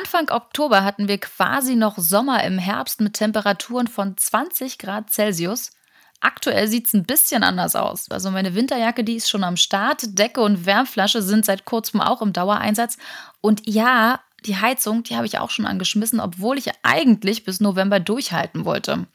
Anfang 0.00 0.30
Oktober 0.30 0.82
hatten 0.82 1.08
wir 1.08 1.18
quasi 1.18 1.76
noch 1.76 1.98
Sommer 1.98 2.42
im 2.44 2.56
Herbst 2.56 3.02
mit 3.02 3.12
Temperaturen 3.12 3.86
von 3.86 4.16
20 4.16 4.78
Grad 4.78 5.10
Celsius. 5.10 5.72
Aktuell 6.20 6.68
sieht 6.68 6.86
es 6.86 6.94
ein 6.94 7.04
bisschen 7.04 7.42
anders 7.42 7.76
aus. 7.76 8.10
Also 8.10 8.30
meine 8.30 8.54
Winterjacke, 8.54 9.04
die 9.04 9.16
ist 9.16 9.28
schon 9.28 9.44
am 9.44 9.58
Start. 9.58 10.18
Decke 10.18 10.40
und 10.40 10.64
Wärmflasche 10.64 11.20
sind 11.20 11.44
seit 11.44 11.66
kurzem 11.66 12.00
auch 12.00 12.22
im 12.22 12.32
Dauereinsatz. 12.32 12.96
Und 13.42 13.60
ja, 13.66 14.20
die 14.46 14.56
Heizung, 14.56 15.02
die 15.02 15.16
habe 15.16 15.26
ich 15.26 15.38
auch 15.38 15.50
schon 15.50 15.66
angeschmissen, 15.66 16.18
obwohl 16.18 16.56
ich 16.56 16.70
eigentlich 16.82 17.44
bis 17.44 17.60
November 17.60 18.00
durchhalten 18.00 18.64
wollte. 18.64 19.06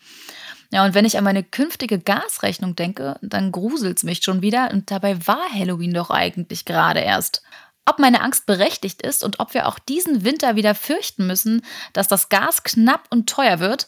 Ja, 0.72 0.86
und 0.86 0.94
wenn 0.94 1.06
ich 1.06 1.18
an 1.18 1.24
meine 1.24 1.44
künftige 1.44 1.98
Gasrechnung 1.98 2.76
denke, 2.76 3.18
dann 3.24 3.52
gruselt 3.52 3.98
es 3.98 4.04
mich 4.04 4.24
schon 4.24 4.44
wieder. 4.44 4.70
Und 4.72 4.92
dabei 4.92 5.26
war 5.26 5.50
Halloween 5.52 5.96
doch 5.96 6.12
eigentlich 6.12 6.64
gerade 6.64 7.00
erst. 7.00 7.42
Ob 7.88 8.00
meine 8.00 8.22
Angst 8.22 8.48
berechtigt 8.48 9.04
ist 9.04 9.24
und 9.24 9.40
ob 9.40 9.54
wir 9.54 9.68
auch 9.68 9.78
diesen 9.78 10.24
Winter 10.24 10.56
wieder 10.56 10.74
fürchten 10.74 11.28
müssen, 11.28 11.64
dass 11.94 12.08
das 12.08 12.30
Gas 12.30 12.64
knapp 12.64 13.06
und 13.12 13.30
teuer 13.30 13.60
wird 13.60 13.86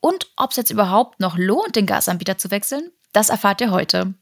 und 0.00 0.30
ob 0.36 0.52
es 0.52 0.56
jetzt 0.56 0.70
überhaupt 0.70 1.20
noch 1.20 1.36
lohnt, 1.36 1.76
den 1.76 1.84
Gasanbieter 1.84 2.38
zu 2.38 2.50
wechseln, 2.50 2.90
das 3.12 3.28
erfahrt 3.28 3.60
ihr 3.60 3.70
heute. 3.70 4.14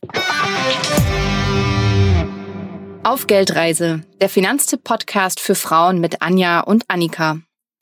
Auf 3.05 3.29
Geldreise, 3.29 4.03
der 4.21 4.29
Finanztipp-Podcast 4.29 5.39
für 5.39 5.55
Frauen 5.55 6.01
mit 6.01 6.21
Anja 6.21 6.61
und 6.61 6.85
Annika. 6.89 7.39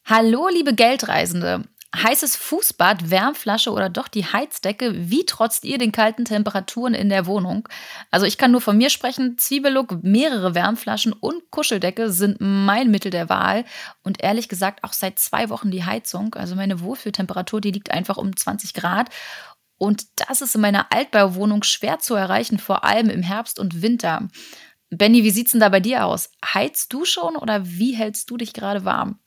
Hallo, 0.07 0.49
liebe 0.49 0.75
Geldreisende. 0.75 1.65
Heißes 1.97 2.37
Fußbad, 2.37 3.11
Wärmflasche 3.11 3.73
oder 3.73 3.89
doch 3.89 4.07
die 4.07 4.25
Heizdecke? 4.25 5.11
Wie 5.11 5.27
trotzt 5.27 5.65
ihr 5.65 5.77
den 5.77 5.91
kalten 5.91 6.25
Temperaturen 6.25 6.95
in 6.95 7.09
der 7.09 7.27
Wohnung? 7.27 7.69
Also 8.13 8.27
ich 8.27 8.39
kann 8.39 8.53
nur 8.53 8.61
von 8.61 8.79
mir 8.79 8.91
sprechen. 8.91 9.37
Zwiebellook, 9.39 10.05
mehrere 10.05 10.55
Wärmflaschen 10.55 11.13
und 11.13 11.51
Kuscheldecke 11.51 12.13
sind 12.13 12.37
mein 12.39 12.93
Mittel 12.93 13.11
der 13.11 13.29
Wahl. 13.29 13.65
Und 14.05 14.23
ehrlich 14.23 14.49
gesagt 14.49 14.85
auch 14.85 14.93
seit 14.93 15.19
zwei 15.19 15.49
Wochen 15.49 15.73
die 15.73 15.85
Heizung. 15.85 16.35
Also 16.37 16.55
meine 16.55 16.81
Wohlfühltemperatur, 16.81 17.61
die 17.61 17.73
liegt 17.73 17.91
einfach 17.91 18.19
um 18.19 18.37
20 18.37 18.73
Grad. 18.73 19.09
Und 19.77 20.05
das 20.29 20.43
ist 20.43 20.55
in 20.55 20.61
meiner 20.61 20.93
Altbauwohnung 20.93 21.65
schwer 21.65 21.99
zu 21.99 22.15
erreichen, 22.15 22.61
vor 22.61 22.85
allem 22.85 23.11
im 23.11 23.23
Herbst 23.23 23.59
und 23.59 23.83
Winter. 23.83 24.29
Benny, 24.91 25.25
wie 25.25 25.31
sieht's 25.31 25.53
denn 25.53 25.61
da 25.61 25.69
bei 25.71 25.81
dir 25.81 26.05
aus? 26.05 26.31
Heizt 26.45 26.93
du 26.93 27.05
schon 27.05 27.35
oder 27.35 27.67
wie 27.67 27.97
hältst 27.97 28.31
du 28.31 28.37
dich 28.37 28.53
gerade 28.53 28.85
warm? 28.85 29.19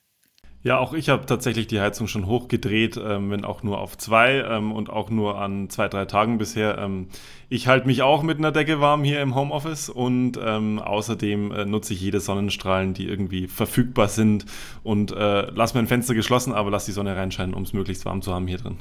Ja, 0.66 0.78
auch 0.80 0.94
ich 0.94 1.10
habe 1.10 1.26
tatsächlich 1.26 1.68
die 1.68 1.82
Heizung 1.82 2.08
schon 2.08 2.26
hochgedreht, 2.26 2.96
ähm, 2.96 3.32
wenn 3.32 3.44
auch 3.44 3.64
nur 3.64 3.80
auf 3.80 3.98
zwei 3.98 4.36
ähm, 4.36 4.72
und 4.72 4.90
auch 4.90 5.10
nur 5.10 5.38
an 5.38 5.70
zwei, 5.70 5.90
drei 5.90 6.06
Tagen 6.06 6.38
bisher. 6.38 6.78
Ähm, 6.78 7.08
ich 7.50 7.68
halte 7.68 7.86
mich 7.86 8.02
auch 8.02 8.24
mit 8.24 8.38
einer 8.38 8.54
Decke 8.54 8.80
warm 8.80 9.04
hier 9.04 9.22
im 9.22 9.36
Homeoffice 9.36 9.90
und 9.90 10.40
ähm, 10.42 10.80
außerdem 10.80 11.52
äh, 11.52 11.66
nutze 11.66 11.94
ich 11.94 12.00
jede 12.00 12.22
Sonnenstrahlen, 12.22 12.94
die 12.94 13.08
irgendwie 13.08 13.48
verfügbar 13.48 14.08
sind 14.08 14.46
und 14.84 15.12
äh, 15.12 15.52
lasse 15.52 15.76
mein 15.76 15.88
Fenster 15.88 16.16
geschlossen, 16.16 16.54
aber 16.54 16.72
lass 16.72 16.86
die 16.86 16.94
Sonne 16.94 17.18
reinscheinen, 17.18 17.54
um 17.54 17.64
es 17.64 17.74
möglichst 17.74 18.06
warm 18.06 18.22
zu 18.22 18.34
haben 18.34 18.48
hier 18.48 18.58
drin. 18.58 18.78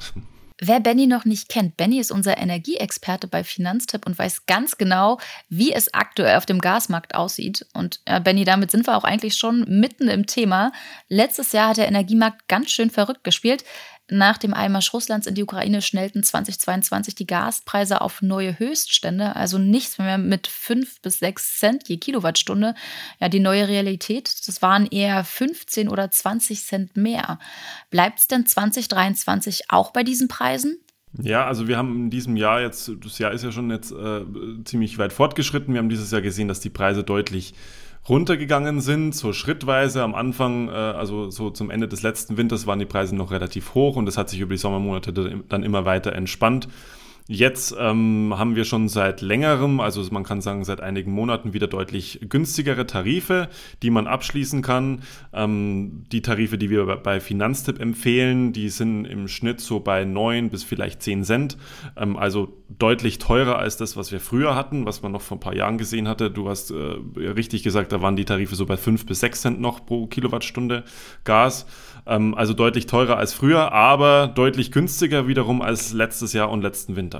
Wer 0.59 0.79
Benny 0.79 1.07
noch 1.07 1.25
nicht 1.25 1.49
kennt, 1.49 1.77
Benny 1.77 1.99
ist 1.99 2.11
unser 2.11 2.37
Energieexperte 2.37 3.27
bei 3.27 3.43
Finanztipp 3.43 4.05
und 4.05 4.17
weiß 4.17 4.45
ganz 4.45 4.77
genau, 4.77 5.19
wie 5.49 5.73
es 5.73 5.93
aktuell 5.93 6.37
auf 6.37 6.45
dem 6.45 6.59
Gasmarkt 6.59 7.15
aussieht. 7.15 7.65
Und 7.73 8.01
ja, 8.07 8.19
Benny, 8.19 8.43
damit 8.43 8.71
sind 8.71 8.87
wir 8.87 8.95
auch 8.95 9.03
eigentlich 9.03 9.35
schon 9.35 9.65
mitten 9.67 10.07
im 10.07 10.25
Thema. 10.25 10.71
Letztes 11.09 11.51
Jahr 11.51 11.69
hat 11.69 11.77
der 11.77 11.87
Energiemarkt 11.87 12.47
ganz 12.47 12.71
schön 12.71 12.89
verrückt 12.89 13.23
gespielt. 13.23 13.63
Nach 14.09 14.37
dem 14.37 14.53
Einmarsch 14.53 14.93
Russlands 14.93 15.27
in 15.27 15.35
die 15.35 15.43
Ukraine 15.43 15.81
schnellten 15.81 16.23
2022 16.23 17.15
die 17.15 17.25
Gaspreise 17.25 18.01
auf 18.01 18.21
neue 18.21 18.59
Höchststände, 18.59 19.35
also 19.35 19.57
nichts 19.57 19.97
mehr 19.97 20.17
mit 20.17 20.47
5 20.47 21.01
bis 21.01 21.19
6 21.19 21.59
Cent 21.59 21.87
je 21.87 21.97
Kilowattstunde. 21.97 22.75
Ja, 23.21 23.29
die 23.29 23.39
neue 23.39 23.69
Realität, 23.69 24.47
das 24.47 24.61
waren 24.61 24.87
eher 24.87 25.23
15 25.23 25.87
oder 25.87 26.11
20 26.11 26.65
Cent 26.65 26.97
mehr. 26.97 27.39
Bleibt 27.91 28.19
es 28.19 28.27
denn 28.27 28.45
2023 28.45 29.69
auch 29.69 29.91
bei 29.91 30.03
diesen 30.03 30.27
Preisen? 30.27 30.79
Ja, 31.21 31.45
also 31.45 31.67
wir 31.67 31.77
haben 31.77 31.95
in 31.95 32.09
diesem 32.09 32.35
Jahr 32.35 32.59
jetzt, 32.59 32.91
das 33.01 33.19
Jahr 33.19 33.31
ist 33.31 33.43
ja 33.43 33.51
schon 33.51 33.69
jetzt 33.69 33.91
äh, 33.91 34.25
ziemlich 34.65 34.97
weit 34.97 35.13
fortgeschritten. 35.13 35.73
Wir 35.73 35.79
haben 35.79 35.89
dieses 35.89 36.11
Jahr 36.11 36.21
gesehen, 36.21 36.47
dass 36.47 36.59
die 36.59 36.71
Preise 36.71 37.03
deutlich 37.03 37.53
runtergegangen 38.07 38.81
sind, 38.81 39.15
so 39.15 39.33
schrittweise. 39.33 40.03
Am 40.03 40.15
Anfang, 40.15 40.67
äh, 40.67 40.71
also 40.71 41.29
so 41.29 41.49
zum 41.49 41.69
Ende 41.69 41.87
des 41.87 42.01
letzten 42.01 42.37
Winters, 42.37 42.67
waren 42.67 42.79
die 42.79 42.85
Preise 42.85 43.15
noch 43.15 43.31
relativ 43.31 43.73
hoch 43.73 43.95
und 43.95 44.05
das 44.05 44.17
hat 44.17 44.29
sich 44.29 44.39
über 44.39 44.53
die 44.53 44.59
Sommermonate 44.59 45.13
dann 45.47 45.63
immer 45.63 45.85
weiter 45.85 46.13
entspannt. 46.13 46.67
Jetzt 47.29 47.73
ähm, 47.79 48.33
haben 48.37 48.57
wir 48.57 48.65
schon 48.65 48.89
seit 48.89 49.21
längerem, 49.21 49.79
also 49.79 50.03
man 50.11 50.23
kann 50.23 50.41
sagen 50.41 50.65
seit 50.65 50.81
einigen 50.81 51.11
Monaten, 51.11 51.53
wieder 51.53 51.67
deutlich 51.67 52.19
günstigere 52.27 52.85
Tarife, 52.85 53.47
die 53.81 53.91
man 53.91 54.07
abschließen 54.07 54.61
kann. 54.61 55.03
Ähm, 55.31 56.03
die 56.11 56.21
Tarife, 56.21 56.57
die 56.57 56.69
wir 56.69 56.85
bei 56.97 57.21
Finanztipp 57.21 57.79
empfehlen, 57.79 58.51
die 58.51 58.67
sind 58.67 59.05
im 59.05 59.29
Schnitt 59.29 59.61
so 59.61 59.79
bei 59.79 60.03
9 60.03 60.49
bis 60.49 60.65
vielleicht 60.65 61.01
10 61.01 61.23
Cent. 61.23 61.57
Ähm, 61.95 62.17
also 62.17 62.57
deutlich 62.67 63.19
teurer 63.19 63.57
als 63.57 63.77
das, 63.77 63.95
was 63.95 64.11
wir 64.11 64.19
früher 64.19 64.53
hatten, 64.53 64.85
was 64.85 65.01
man 65.01 65.13
noch 65.13 65.21
vor 65.21 65.37
ein 65.37 65.39
paar 65.41 65.55
Jahren 65.55 65.77
gesehen 65.77 66.09
hatte. 66.09 66.29
Du 66.29 66.49
hast 66.49 66.71
äh, 66.71 66.75
richtig 66.75 67.63
gesagt, 67.63 67.93
da 67.93 68.01
waren 68.01 68.17
die 68.17 68.25
Tarife 68.25 68.55
so 68.55 68.65
bei 68.65 68.75
5 68.75 69.05
bis 69.05 69.21
6 69.21 69.41
Cent 69.41 69.61
noch 69.61 69.85
pro 69.85 70.07
Kilowattstunde 70.07 70.83
Gas. 71.23 71.67
Ähm, 72.05 72.35
also 72.35 72.53
deutlich 72.53 72.85
teurer 72.85 73.17
als 73.17 73.33
früher, 73.33 73.71
aber 73.71 74.27
deutlich 74.27 74.71
günstiger 74.71 75.27
wiederum 75.27 75.61
als 75.61 75.93
letztes 75.93 76.33
Jahr 76.33 76.51
und 76.51 76.61
letzten 76.61 76.95
Winter. 76.95 77.12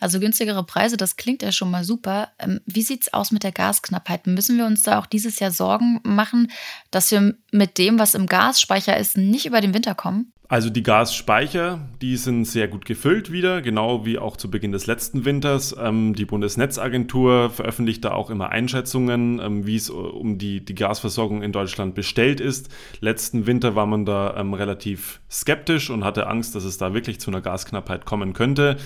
Also 0.00 0.20
günstigere 0.20 0.64
Preise, 0.64 0.96
das 0.96 1.16
klingt 1.16 1.42
ja 1.42 1.52
schon 1.52 1.70
mal 1.70 1.84
super. 1.84 2.30
Ähm, 2.38 2.60
wie 2.66 2.82
sieht 2.82 3.02
es 3.02 3.12
aus 3.12 3.30
mit 3.30 3.42
der 3.42 3.52
Gasknappheit? 3.52 4.26
Müssen 4.26 4.58
wir 4.58 4.66
uns 4.66 4.82
da 4.82 4.98
auch 4.98 5.06
dieses 5.06 5.38
Jahr 5.38 5.50
Sorgen 5.50 6.00
machen, 6.04 6.50
dass 6.90 7.10
wir 7.10 7.34
mit 7.52 7.78
dem, 7.78 7.98
was 7.98 8.14
im 8.14 8.26
Gasspeicher 8.26 8.96
ist, 8.96 9.16
nicht 9.16 9.46
über 9.46 9.60
den 9.60 9.74
Winter 9.74 9.94
kommen? 9.94 10.32
Also 10.50 10.70
die 10.70 10.82
Gasspeicher, 10.82 11.78
die 12.00 12.16
sind 12.16 12.46
sehr 12.46 12.68
gut 12.68 12.86
gefüllt 12.86 13.30
wieder, 13.30 13.60
genau 13.60 14.06
wie 14.06 14.18
auch 14.18 14.34
zu 14.34 14.50
Beginn 14.50 14.72
des 14.72 14.86
letzten 14.86 15.26
Winters. 15.26 15.76
Ähm, 15.78 16.14
die 16.14 16.24
Bundesnetzagentur 16.24 17.50
veröffentlicht 17.50 18.02
da 18.02 18.12
auch 18.12 18.30
immer 18.30 18.48
Einschätzungen, 18.48 19.40
ähm, 19.40 19.66
wie 19.66 19.76
es 19.76 19.90
äh, 19.90 19.92
um 19.92 20.38
die, 20.38 20.64
die 20.64 20.74
Gasversorgung 20.74 21.42
in 21.42 21.52
Deutschland 21.52 21.94
bestellt 21.94 22.40
ist. 22.40 22.70
Letzten 23.00 23.46
Winter 23.46 23.74
war 23.74 23.84
man 23.84 24.06
da 24.06 24.28
relativ 24.28 25.20
skeptisch 25.30 25.90
und 25.90 26.02
hatte 26.02 26.26
Angst, 26.26 26.54
dass 26.54 26.64
es 26.64 26.78
da 26.78 26.94
wirklich 26.94 27.20
zu 27.20 27.30
einer 27.30 27.42
Gasknappheit 27.42 28.06
kommen 28.06 28.32
könnte. 28.32 28.78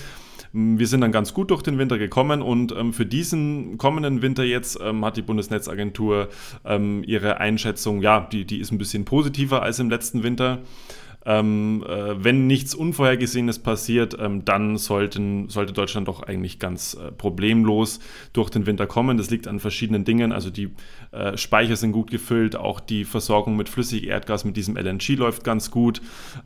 Wir 0.55 0.85
sind 0.85 1.01
dann 1.01 1.11
ganz 1.11 1.33
gut 1.33 1.49
durch 1.49 1.63
den 1.63 1.79
Winter 1.79 1.97
gekommen 1.97 2.43
und 2.43 2.73
ähm, 2.73 2.93
für 2.93 3.07
diesen 3.07 3.79
kommenden 3.79 4.21
Winter 4.21 4.43
jetzt 4.43 4.77
ähm, 4.79 5.03
hat 5.03 5.17
die 5.17 5.23
Bundesnetzagentur 5.23 6.29
ähm, 6.63 7.03
ihre 7.07 7.39
Einschätzung, 7.39 8.03
ja, 8.03 8.27
die, 8.31 8.45
die 8.45 8.59
ist 8.59 8.71
ein 8.71 8.77
bisschen 8.77 9.03
positiver 9.03 9.63
als 9.63 9.79
im 9.79 9.89
letzten 9.89 10.21
Winter. 10.21 10.59
Ähm, 11.25 11.83
äh, 11.87 12.23
wenn 12.23 12.47
nichts 12.47 12.75
Unvorhergesehenes 12.75 13.59
passiert, 13.59 14.17
ähm, 14.19 14.43
dann 14.45 14.77
sollten, 14.77 15.49
sollte 15.49 15.73
Deutschland 15.73 16.07
doch 16.07 16.23
eigentlich 16.23 16.59
ganz 16.59 16.95
äh, 16.95 17.11
problemlos 17.11 17.99
durch 18.33 18.49
den 18.49 18.65
Winter 18.65 18.87
kommen. 18.87 19.17
Das 19.17 19.29
liegt 19.29 19.47
an 19.47 19.59
verschiedenen 19.59 20.03
Dingen. 20.03 20.31
Also 20.31 20.49
die 20.49 20.71
äh, 21.11 21.37
Speicher 21.37 21.75
sind 21.75 21.91
gut 21.91 22.11
gefüllt, 22.11 22.55
auch 22.55 22.79
die 22.79 23.05
Versorgung 23.05 23.55
mit 23.55 23.69
Flüssigerdgas 23.69 24.45
mit 24.45 24.57
diesem 24.57 24.75
LNG 24.75 25.15
läuft 25.15 25.43
ganz 25.43 25.71
gut. 25.71 26.01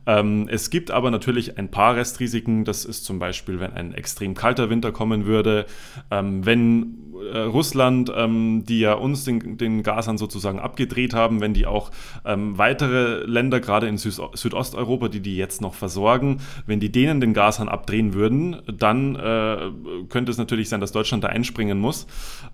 Ähm, 0.06 0.48
es 0.48 0.70
gibt 0.70 0.90
aber 0.90 1.10
natürlich 1.10 1.58
ein 1.58 1.70
paar 1.70 1.96
Restrisiken. 1.96 2.64
Das 2.64 2.84
ist 2.84 3.04
zum 3.04 3.18
Beispiel, 3.18 3.60
wenn 3.60 3.72
ein 3.72 3.94
extrem 3.94 4.34
kalter 4.34 4.70
Winter 4.70 4.92
kommen 4.92 5.26
würde, 5.26 5.66
ähm, 6.10 6.46
wenn 6.46 7.07
äh, 7.32 7.38
Russland, 7.38 8.12
ähm, 8.14 8.64
die 8.66 8.80
ja 8.80 8.94
uns 8.94 9.24
den, 9.24 9.56
den 9.56 9.82
Gashahn 9.82 10.18
sozusagen 10.18 10.58
abgedreht 10.58 11.14
haben, 11.14 11.40
wenn 11.40 11.54
die 11.54 11.66
auch 11.66 11.90
ähm, 12.24 12.58
weitere 12.58 13.24
Länder, 13.24 13.60
gerade 13.60 13.86
in 13.88 13.98
Süd 13.98 14.18
Südosteuropa, 14.34 15.08
die 15.08 15.20
die 15.20 15.36
jetzt 15.36 15.60
noch 15.60 15.74
versorgen, 15.74 16.38
wenn 16.66 16.80
die 16.80 16.90
denen 16.90 17.20
den 17.20 17.34
Gashahn 17.34 17.68
abdrehen 17.68 18.14
würden, 18.14 18.56
dann 18.66 19.16
äh, 19.16 19.70
könnte 20.08 20.30
es 20.30 20.38
natürlich 20.38 20.68
sein, 20.68 20.80
dass 20.80 20.92
Deutschland 20.92 21.24
da 21.24 21.28
einspringen 21.28 21.78
muss. 21.78 22.06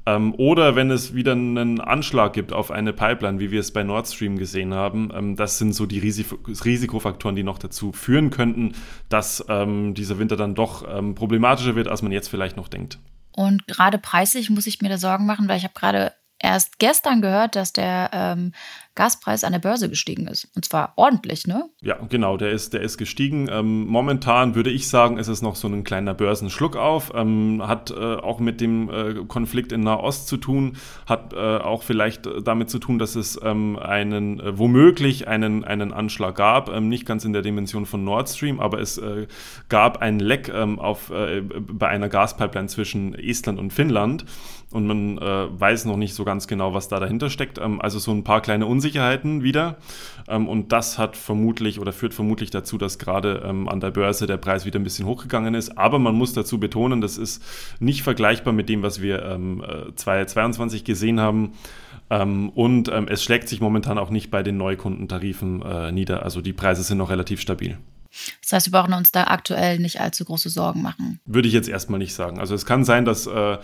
Ähm, 0.06 0.34
oder 0.36 0.76
wenn 0.76 0.90
es 0.90 1.14
wieder 1.14 1.32
einen 1.32 1.80
Anschlag 1.80 2.32
gibt 2.32 2.52
auf 2.52 2.70
eine 2.70 2.92
Pipeline, 2.92 3.38
wie 3.38 3.50
wir 3.50 3.60
es 3.60 3.72
bei 3.72 3.82
Nord 3.82 4.08
Stream 4.08 4.38
gesehen 4.38 4.74
haben, 4.74 5.10
ähm, 5.14 5.36
das 5.36 5.58
sind 5.58 5.74
so 5.74 5.86
die 5.86 5.98
Risiko 5.98 6.38
Risikofaktoren, 6.64 7.36
die 7.36 7.42
noch 7.42 7.58
dazu 7.58 7.92
führen 7.92 8.30
könnten, 8.30 8.72
dass 9.08 9.44
ähm, 9.48 9.94
dieser 9.94 10.18
Winter 10.18 10.36
dann 10.36 10.54
doch 10.54 10.84
ähm, 10.88 11.14
problematischer 11.14 11.74
wird, 11.74 11.88
als 11.88 12.02
man 12.02 12.12
jetzt 12.12 12.28
vielleicht 12.28 12.56
noch 12.56 12.68
denkt. 12.68 12.98
Und 13.36 13.66
gerade 13.66 13.98
preislich 13.98 14.50
muss 14.50 14.66
ich 14.66 14.80
mir 14.80 14.88
da 14.88 14.98
Sorgen 14.98 15.26
machen, 15.26 15.48
weil 15.48 15.56
ich 15.58 15.64
habe 15.64 15.74
gerade 15.74 16.12
erst 16.38 16.78
gestern 16.78 17.20
gehört, 17.20 17.56
dass 17.56 17.72
der 17.72 18.10
ähm, 18.12 18.52
Gaspreis 18.94 19.42
an 19.42 19.52
der 19.52 19.58
Börse 19.58 19.88
gestiegen 19.88 20.28
ist. 20.28 20.48
Und 20.54 20.64
zwar 20.64 20.92
ordentlich, 20.96 21.46
ne? 21.46 21.68
Ja, 21.82 21.98
genau, 22.08 22.36
der 22.36 22.52
ist, 22.52 22.74
der 22.74 22.80
ist 22.80 22.96
gestiegen. 22.96 23.48
Ähm, 23.50 23.86
momentan 23.86 24.54
würde 24.54 24.70
ich 24.70 24.88
sagen, 24.88 25.18
ist 25.18 25.26
es 25.26 25.42
noch 25.42 25.56
so 25.56 25.66
ein 25.66 25.82
kleiner 25.82 26.14
Börsenschluck 26.14 26.76
auf. 26.76 27.12
Ähm, 27.14 27.62
hat 27.66 27.90
äh, 27.90 27.94
auch 27.94 28.38
mit 28.38 28.60
dem 28.60 28.88
äh, 28.88 29.14
Konflikt 29.26 29.72
in 29.72 29.80
Nahost 29.80 30.28
zu 30.28 30.36
tun, 30.36 30.76
hat 31.06 31.32
äh, 31.32 31.36
auch 31.36 31.82
vielleicht 31.82 32.28
damit 32.44 32.70
zu 32.70 32.78
tun, 32.78 33.00
dass 33.00 33.16
es 33.16 33.38
ähm, 33.42 33.78
einen, 33.78 34.38
äh, 34.38 34.56
womöglich 34.58 35.26
einen, 35.26 35.64
einen 35.64 35.92
Anschlag 35.92 36.36
gab. 36.36 36.68
Ähm, 36.68 36.88
nicht 36.88 37.04
ganz 37.04 37.24
in 37.24 37.32
der 37.32 37.42
Dimension 37.42 37.86
von 37.86 38.04
Nord 38.04 38.28
Stream, 38.28 38.60
aber 38.60 38.80
es 38.80 38.98
äh, 38.98 39.26
gab 39.68 39.98
ein 40.02 40.20
Leck 40.20 40.48
ähm, 40.54 40.78
auf, 40.78 41.10
äh, 41.10 41.40
bei 41.42 41.88
einer 41.88 42.08
Gaspipeline 42.08 42.68
zwischen 42.68 43.14
Estland 43.14 43.58
und 43.58 43.72
Finnland. 43.72 44.24
Und 44.70 44.88
man 44.88 45.18
weiß 45.18 45.84
noch 45.84 45.96
nicht 45.96 46.14
so 46.14 46.24
ganz 46.24 46.48
genau, 46.48 46.74
was 46.74 46.88
da 46.88 46.98
dahinter 46.98 47.30
steckt. 47.30 47.58
Ähm, 47.58 47.80
also 47.80 48.00
so 48.00 48.10
ein 48.10 48.24
paar 48.24 48.40
kleine 48.40 48.66
Unsicherheiten 48.66 48.83
Unsicherheiten 48.84 49.42
wieder. 49.42 49.76
Ähm, 50.28 50.46
und 50.48 50.72
das 50.72 50.98
hat 50.98 51.16
vermutlich 51.16 51.80
oder 51.80 51.92
führt 51.92 52.12
vermutlich 52.12 52.50
dazu, 52.50 52.76
dass 52.76 52.98
gerade 52.98 53.42
ähm, 53.44 53.68
an 53.68 53.80
der 53.80 53.90
Börse 53.90 54.26
der 54.26 54.36
Preis 54.36 54.66
wieder 54.66 54.78
ein 54.78 54.84
bisschen 54.84 55.06
hochgegangen 55.06 55.54
ist. 55.54 55.78
Aber 55.78 55.98
man 55.98 56.14
muss 56.14 56.34
dazu 56.34 56.60
betonen, 56.60 57.00
das 57.00 57.16
ist 57.16 57.42
nicht 57.80 58.02
vergleichbar 58.02 58.52
mit 58.52 58.68
dem, 58.68 58.82
was 58.82 59.00
wir 59.00 59.22
ähm, 59.24 59.64
2022 59.96 60.80
äh, 60.80 60.84
gesehen 60.84 61.18
haben. 61.20 61.52
Ähm, 62.10 62.50
und 62.50 62.88
ähm, 62.88 63.06
es 63.08 63.22
schlägt 63.24 63.48
sich 63.48 63.62
momentan 63.62 63.96
auch 63.96 64.10
nicht 64.10 64.30
bei 64.30 64.42
den 64.42 64.58
Neukundentarifen 64.58 65.62
äh, 65.62 65.90
nieder. 65.90 66.22
Also 66.22 66.42
die 66.42 66.52
Preise 66.52 66.82
sind 66.82 66.98
noch 66.98 67.10
relativ 67.10 67.40
stabil. 67.40 67.78
Das 68.42 68.52
heißt, 68.52 68.66
wir 68.70 68.78
brauchen 68.78 68.92
uns 68.92 69.10
da 69.12 69.24
aktuell 69.24 69.78
nicht 69.78 70.00
allzu 70.00 70.24
große 70.24 70.48
Sorgen 70.50 70.82
machen. 70.82 71.20
Würde 71.24 71.48
ich 71.48 71.54
jetzt 71.54 71.68
erstmal 71.68 71.98
nicht 71.98 72.14
sagen. 72.14 72.38
Also 72.38 72.54
es 72.54 72.66
kann 72.66 72.84
sein, 72.84 73.04
dass 73.04 73.26
äh, 73.26 73.58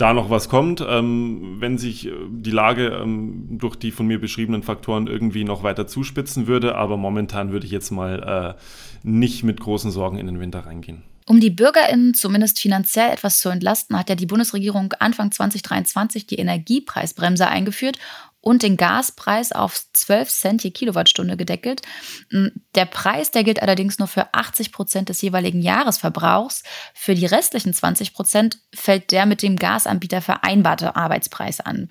da 0.00 0.12
noch 0.12 0.30
was 0.30 0.48
kommt, 0.48 0.84
ähm, 0.86 1.56
wenn 1.58 1.78
sich 1.78 2.06
äh, 2.06 2.12
die 2.30 2.50
Lage 2.50 2.88
ähm, 2.88 3.58
durch 3.58 3.76
die 3.76 3.90
von 3.90 4.06
mir 4.06 4.20
beschriebenen 4.20 4.62
Faktoren 4.62 5.06
irgendwie 5.06 5.44
noch 5.44 5.62
weiter 5.62 5.86
zuspitzen 5.86 6.46
würde. 6.46 6.76
Aber 6.76 6.96
momentan 6.96 7.52
würde 7.52 7.66
ich 7.66 7.72
jetzt 7.72 7.90
mal 7.90 8.56
äh, 8.56 8.60
nicht 9.02 9.42
mit 9.44 9.60
großen 9.60 9.90
Sorgen 9.90 10.18
in 10.18 10.26
den 10.26 10.40
Winter 10.40 10.60
reingehen. 10.60 11.02
Um 11.26 11.38
die 11.38 11.50
BürgerInnen 11.50 12.14
zumindest 12.14 12.58
finanziell 12.58 13.12
etwas 13.12 13.38
zu 13.38 13.50
entlasten, 13.50 13.96
hat 13.96 14.08
ja 14.08 14.16
die 14.16 14.26
Bundesregierung 14.26 14.92
Anfang 14.98 15.30
2023 15.30 16.26
die 16.26 16.36
Energiepreisbremse 16.36 17.46
eingeführt 17.46 17.98
und 18.40 18.62
den 18.62 18.76
Gaspreis 18.76 19.52
auf 19.52 19.84
12 19.92 20.28
Cent 20.30 20.64
je 20.64 20.70
Kilowattstunde 20.70 21.36
gedeckelt. 21.36 21.82
Hm, 22.30 22.52
der 22.74 22.86
Preis, 22.86 23.30
der 23.30 23.44
gilt 23.44 23.60
allerdings 23.60 23.98
nur 23.98 24.08
für 24.08 24.32
80 24.32 24.72
Prozent 24.72 25.08
des 25.08 25.20
jeweiligen 25.20 25.60
Jahresverbrauchs. 25.60 26.62
Für 26.94 27.14
die 27.14 27.26
restlichen 27.26 27.74
20 27.74 28.14
Prozent 28.14 28.58
fällt 28.74 29.12
der 29.12 29.26
mit 29.26 29.42
dem 29.42 29.56
Gasanbieter 29.56 30.22
vereinbarte 30.22 30.96
Arbeitspreis 30.96 31.60
an. 31.60 31.90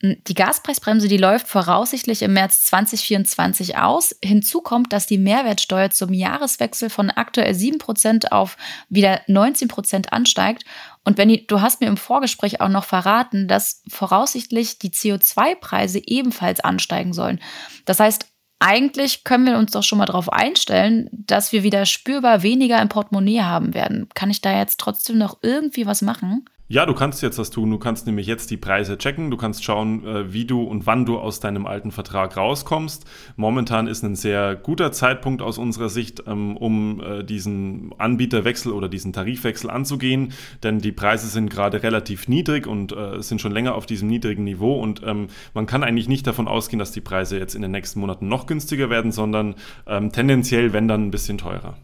Hm, 0.00 0.16
die 0.26 0.34
Gaspreisbremse, 0.34 1.08
die 1.08 1.18
läuft 1.18 1.46
voraussichtlich 1.46 2.22
im 2.22 2.32
März 2.32 2.64
2024 2.64 3.76
aus. 3.76 4.16
Hinzu 4.24 4.62
kommt, 4.62 4.92
dass 4.92 5.06
die 5.06 5.18
Mehrwertsteuer 5.18 5.90
zum 5.90 6.14
Jahreswechsel 6.14 6.88
von 6.88 7.10
aktuell 7.10 7.54
7 7.54 7.78
Prozent 7.78 8.32
auf 8.32 8.56
wieder 8.88 9.20
19 9.26 9.68
Prozent 9.68 10.12
ansteigt 10.12 10.64
und 11.04 11.16
Benny, 11.16 11.46
du 11.46 11.60
hast 11.60 11.80
mir 11.80 11.88
im 11.88 11.96
Vorgespräch 11.96 12.60
auch 12.60 12.68
noch 12.68 12.84
verraten, 12.84 13.48
dass 13.48 13.82
voraussichtlich 13.88 14.78
die 14.78 14.90
CO2-Preise 14.90 16.00
ebenfalls 16.06 16.60
ansteigen 16.60 17.12
sollen. 17.12 17.40
Das 17.84 17.98
heißt, 17.98 18.26
eigentlich 18.60 19.24
können 19.24 19.46
wir 19.46 19.58
uns 19.58 19.72
doch 19.72 19.82
schon 19.82 19.98
mal 19.98 20.06
darauf 20.06 20.32
einstellen, 20.32 21.08
dass 21.10 21.50
wir 21.50 21.64
wieder 21.64 21.84
spürbar 21.84 22.44
weniger 22.44 22.80
im 22.80 22.88
Portemonnaie 22.88 23.40
haben 23.40 23.74
werden. 23.74 24.08
Kann 24.14 24.30
ich 24.30 24.40
da 24.40 24.56
jetzt 24.56 24.78
trotzdem 24.78 25.18
noch 25.18 25.38
irgendwie 25.42 25.86
was 25.86 26.00
machen? 26.02 26.44
Ja, 26.72 26.86
du 26.86 26.94
kannst 26.94 27.20
jetzt 27.20 27.38
das 27.38 27.50
tun. 27.50 27.70
Du 27.70 27.78
kannst 27.78 28.06
nämlich 28.06 28.26
jetzt 28.26 28.50
die 28.50 28.56
Preise 28.56 28.96
checken. 28.96 29.30
Du 29.30 29.36
kannst 29.36 29.62
schauen, 29.62 30.06
äh, 30.06 30.32
wie 30.32 30.46
du 30.46 30.62
und 30.62 30.86
wann 30.86 31.04
du 31.04 31.18
aus 31.18 31.38
deinem 31.38 31.66
alten 31.66 31.90
Vertrag 31.90 32.34
rauskommst. 32.34 33.04
Momentan 33.36 33.86
ist 33.86 34.02
ein 34.02 34.16
sehr 34.16 34.56
guter 34.56 34.90
Zeitpunkt 34.90 35.42
aus 35.42 35.58
unserer 35.58 35.90
Sicht, 35.90 36.22
ähm, 36.26 36.56
um 36.56 37.02
äh, 37.02 37.24
diesen 37.24 37.92
Anbieterwechsel 37.98 38.72
oder 38.72 38.88
diesen 38.88 39.12
Tarifwechsel 39.12 39.68
anzugehen, 39.68 40.32
denn 40.62 40.78
die 40.78 40.92
Preise 40.92 41.26
sind 41.26 41.50
gerade 41.50 41.82
relativ 41.82 42.26
niedrig 42.26 42.66
und 42.66 42.92
äh, 42.92 43.20
sind 43.20 43.42
schon 43.42 43.52
länger 43.52 43.74
auf 43.74 43.84
diesem 43.84 44.08
niedrigen 44.08 44.44
Niveau 44.44 44.80
und 44.80 45.02
ähm, 45.04 45.26
man 45.52 45.66
kann 45.66 45.84
eigentlich 45.84 46.08
nicht 46.08 46.26
davon 46.26 46.48
ausgehen, 46.48 46.78
dass 46.78 46.90
die 46.90 47.02
Preise 47.02 47.36
jetzt 47.36 47.54
in 47.54 47.60
den 47.60 47.72
nächsten 47.72 48.00
Monaten 48.00 48.28
noch 48.28 48.46
günstiger 48.46 48.88
werden, 48.88 49.12
sondern 49.12 49.56
ähm, 49.86 50.10
tendenziell, 50.10 50.72
wenn 50.72 50.88
dann 50.88 51.08
ein 51.08 51.10
bisschen 51.10 51.36
teurer. 51.36 51.76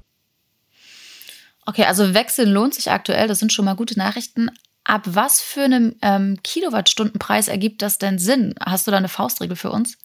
Okay, 1.66 1.84
also 1.84 2.14
Wechseln 2.14 2.48
lohnt 2.48 2.72
sich 2.72 2.90
aktuell, 2.90 3.28
das 3.28 3.38
sind 3.38 3.52
schon 3.52 3.66
mal 3.66 3.76
gute 3.76 3.98
Nachrichten. 3.98 4.48
Ab 4.88 5.02
was 5.04 5.42
für 5.42 5.60
einem 5.60 5.96
ähm, 6.00 6.38
Kilowattstundenpreis 6.42 7.48
ergibt 7.48 7.82
das 7.82 7.98
denn 7.98 8.18
Sinn? 8.18 8.54
Hast 8.58 8.86
du 8.86 8.90
da 8.90 8.96
eine 8.96 9.10
Faustregel 9.10 9.54
für 9.54 9.70
uns? 9.70 9.98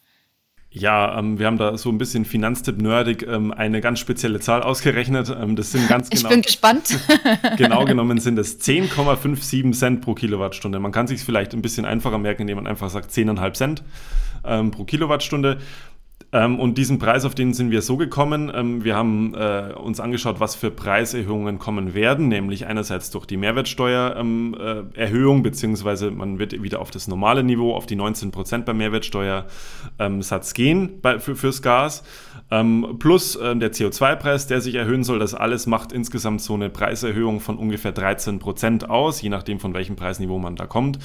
Ja, 0.71 1.18
ähm, 1.18 1.39
wir 1.39 1.45
haben 1.45 1.57
da 1.57 1.77
so 1.77 1.89
ein 1.89 1.97
bisschen 1.97 2.25
Finanztipp-nerdig 2.25 3.25
ähm, 3.25 3.53
eine 3.53 3.80
ganz 3.80 4.00
spezielle 4.00 4.41
Zahl 4.41 4.62
ausgerechnet. 4.62 5.30
Ähm, 5.30 5.56
das 5.56 5.71
sind 5.71 5.88
ganz 5.88 6.09
genau. 6.09 6.24
Ich 6.24 6.30
bin 6.30 6.41
gespannt. 6.41 7.00
genau 7.57 7.85
genommen 7.85 8.19
sind 8.19 8.38
es 8.38 8.59
10,57 8.59 9.71
Cent 9.71 10.01
pro 10.01 10.15
Kilowattstunde. 10.15 10.80
Man 10.80 10.91
kann 10.91 11.07
sich 11.07 11.24
vielleicht 11.24 11.53
ein 11.53 11.62
bisschen 11.62 11.85
einfacher 11.85 12.18
merken, 12.18 12.41
indem 12.41 12.57
man 12.57 12.68
einfach 12.68 12.89
sagt 12.89 13.09
10,5 13.09 13.53
Cent 13.53 13.83
ähm, 14.44 14.71
pro 14.71 14.83
Kilowattstunde. 14.83 15.59
Ähm, 16.33 16.59
und 16.59 16.80
diesen 16.80 16.97
Preis, 16.97 17.25
auf 17.25 17.35
den 17.35 17.53
sind 17.53 17.69
wir 17.69 17.83
so 17.83 17.95
gekommen. 17.95 18.51
Ähm, 18.53 18.83
wir 18.83 18.95
haben 18.95 19.35
äh, 19.35 19.71
uns 19.75 20.00
angeschaut, 20.00 20.39
was 20.39 20.56
für 20.56 20.71
Preiserhöhungen 20.71 21.59
kommen 21.59 21.94
werden, 21.94 22.27
nämlich 22.27 22.65
einerseits 22.65 23.12
durch 23.12 23.27
die 23.27 23.38
Mehrwertsteuererhöhung, 23.38 24.57
ähm, 24.57 25.39
äh, 25.39 25.44
beziehungsweise 25.44 26.09
man 26.09 26.39
wird 26.39 26.63
wieder 26.63 26.81
auf 26.81 26.89
das 26.89 27.07
normale 27.07 27.44
Niveau, 27.44 27.75
auf 27.75 27.85
die 27.85 27.95
19 27.95 28.31
Prozent 28.31 28.65
beim 28.65 28.77
Mehrwertsteuersatz 28.77 30.56
gehen 30.56 31.01
bei, 31.01 31.19
für, 31.19 31.35
fürs 31.35 31.62
Gas, 31.62 32.03
ähm, 32.50 32.95
plus 32.97 33.35
äh, 33.35 33.56
der 33.56 33.71
CO2-Preis, 33.71 34.47
der 34.47 34.59
sich 34.59 34.74
erhöhen 34.74 35.03
soll. 35.03 35.19
Das 35.19 35.35
alles 35.35 35.68
macht 35.68 35.91
insgesamt 35.91 36.41
so 36.41 36.56
eine 36.56 36.71
Preiserhöhung 36.71 37.41
von 37.41 37.57
ungefähr 37.57 37.91
13 37.91 38.39
Prozent 38.39 38.89
aus, 38.89 39.21
je 39.21 39.30
nachdem 39.30 39.59
von 39.59 39.75
welchem 39.75 39.95
Preisniveau 39.95 40.39
man 40.39 40.56
da 40.56 40.65
kommt. 40.65 40.97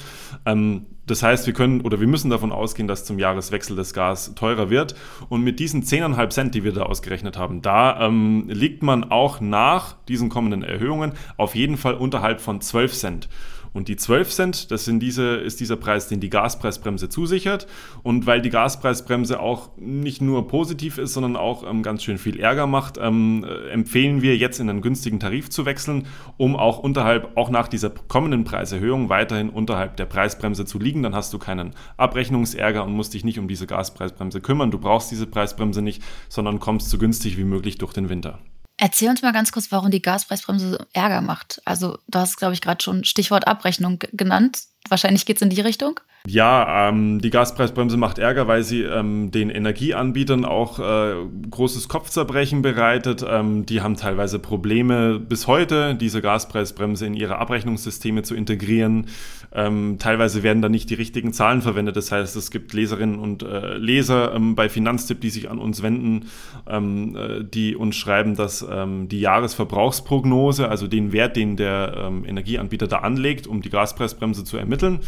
Das 1.09 1.23
heißt, 1.23 1.47
wir 1.47 1.53
können 1.53 1.81
oder 1.81 1.99
wir 1.99 2.07
müssen 2.07 2.29
davon 2.29 2.51
ausgehen, 2.51 2.87
dass 2.87 3.05
zum 3.05 3.17
Jahreswechsel 3.17 3.75
das 3.75 3.93
Gas 3.93 4.35
teurer 4.35 4.69
wird. 4.69 4.95
Und 5.27 5.43
mit 5.43 5.59
diesen 5.59 5.83
10,5 5.83 6.29
Cent, 6.29 6.55
die 6.55 6.63
wir 6.63 6.71
da 6.71 6.83
ausgerechnet 6.83 7.37
haben, 7.37 7.61
da 7.61 7.99
ähm, 8.05 8.45
liegt 8.47 8.83
man 8.83 9.11
auch 9.11 9.41
nach 9.41 9.95
diesen 10.07 10.29
kommenden 10.29 10.63
Erhöhungen 10.63 11.13
auf 11.37 11.55
jeden 11.55 11.77
Fall 11.77 11.95
unterhalb 11.95 12.41
von 12.41 12.61
12 12.61 12.93
Cent. 12.93 13.29
Und 13.73 13.87
die 13.87 13.95
12 13.95 14.29
Cent, 14.29 14.71
das 14.71 14.85
sind 14.85 14.99
diese, 14.99 15.35
ist 15.35 15.59
dieser 15.59 15.75
Preis, 15.75 16.07
den 16.07 16.19
die 16.19 16.29
Gaspreisbremse 16.29 17.09
zusichert. 17.09 17.67
Und 18.03 18.25
weil 18.25 18.41
die 18.41 18.49
Gaspreisbremse 18.49 19.39
auch 19.39 19.69
nicht 19.77 20.21
nur 20.21 20.47
positiv 20.47 20.97
ist, 20.97 21.13
sondern 21.13 21.35
auch 21.35 21.69
ähm, 21.69 21.83
ganz 21.83 22.03
schön 22.03 22.17
viel 22.17 22.39
Ärger 22.39 22.67
macht, 22.67 22.97
ähm, 22.97 23.45
äh, 23.47 23.69
empfehlen 23.69 24.21
wir 24.21 24.37
jetzt 24.37 24.59
in 24.59 24.69
einen 24.69 24.81
günstigen 24.81 25.19
Tarif 25.19 25.49
zu 25.49 25.65
wechseln, 25.65 26.07
um 26.37 26.55
auch 26.55 26.79
unterhalb, 26.79 27.37
auch 27.37 27.49
nach 27.49 27.67
dieser 27.67 27.89
kommenden 27.89 28.43
Preiserhöhung 28.43 29.09
weiterhin 29.09 29.49
unterhalb 29.49 29.97
der 29.97 30.05
Preisbremse 30.05 30.65
zu 30.65 30.79
liegen. 30.79 31.03
Dann 31.03 31.15
hast 31.15 31.33
du 31.33 31.39
keinen 31.39 31.71
Abrechnungsärger 31.97 32.83
und 32.83 32.93
musst 32.93 33.13
dich 33.13 33.23
nicht 33.23 33.39
um 33.39 33.47
diese 33.47 33.67
Gaspreisbremse 33.67 34.41
kümmern. 34.41 34.71
Du 34.71 34.79
brauchst 34.79 35.11
diese 35.11 35.27
Preisbremse 35.27 35.81
nicht, 35.81 36.03
sondern 36.27 36.59
kommst 36.59 36.89
so 36.89 36.97
günstig 36.97 37.37
wie 37.37 37.43
möglich 37.43 37.77
durch 37.77 37.93
den 37.93 38.09
Winter. 38.09 38.39
Erzähl 38.81 39.09
uns 39.09 39.21
mal 39.21 39.33
ganz 39.33 39.51
kurz, 39.51 39.73
warum 39.73 39.91
die 39.91 40.01
Gaspreisbremse 40.01 40.71
so 40.71 40.77
Ärger 40.93 41.19
macht. 41.19 41.61
Also, 41.65 41.97
du 42.07 42.19
hast, 42.19 42.37
glaube 42.37 42.53
ich, 42.53 42.61
gerade 42.61 42.81
schon 42.81 43.03
Stichwort 43.03 43.45
Abrechnung 43.45 43.99
genannt. 44.13 44.59
Wahrscheinlich 44.87 45.25
geht 45.25 45.35
es 45.35 45.41
in 45.41 45.49
die 45.49 45.59
Richtung. 45.59 45.99
Ja, 46.25 46.89
ähm, 46.89 47.19
die 47.19 47.29
Gaspreisbremse 47.29 47.97
macht 47.97 48.19
Ärger, 48.19 48.47
weil 48.47 48.63
sie 48.63 48.83
ähm, 48.83 49.31
den 49.31 49.49
Energieanbietern 49.49 50.45
auch 50.45 50.79
äh, 50.79 51.15
großes 51.49 51.87
Kopfzerbrechen 51.87 52.61
bereitet. 52.61 53.25
Ähm, 53.27 53.65
die 53.65 53.81
haben 53.81 53.95
teilweise 53.95 54.39
Probleme 54.39 55.19
bis 55.19 55.47
heute, 55.47 55.95
diese 55.95 56.21
Gaspreisbremse 56.21 57.05
in 57.05 57.13
ihre 57.13 57.37
Abrechnungssysteme 57.37 58.23
zu 58.23 58.35
integrieren. 58.35 59.07
Ähm, 59.51 59.97
teilweise 59.99 60.43
werden 60.43 60.61
da 60.61 60.69
nicht 60.69 60.89
die 60.89 60.95
richtigen 60.95 61.33
Zahlen 61.33 61.61
verwendet. 61.61 61.95
Das 61.95 62.11
heißt, 62.11 62.35
es 62.35 62.51
gibt 62.51 62.73
Leserinnen 62.73 63.17
und 63.19 63.43
äh, 63.43 63.77
Leser 63.77 64.33
ähm, 64.35 64.55
bei 64.55 64.69
Finanztipp, 64.69 65.21
die 65.21 65.29
sich 65.29 65.49
an 65.49 65.59
uns 65.59 65.81
wenden, 65.81 66.27
ähm, 66.67 67.15
äh, 67.15 67.43
die 67.43 67.75
uns 67.75 67.95
schreiben, 67.95 68.35
dass 68.35 68.65
die 68.69 69.19
Jahresverbrauchsprognose, 69.19 70.69
also 70.69 70.87
den 70.87 71.11
Wert, 71.11 71.35
den 71.35 71.55
der 71.55 72.11
Energieanbieter 72.25 72.87
da 72.87 72.99
anlegt, 72.99 73.47
um 73.47 73.61
die 73.61 73.69
Gaspreisbremse 73.69 74.43
zu 74.43 74.57
ermitteln, 74.57 74.99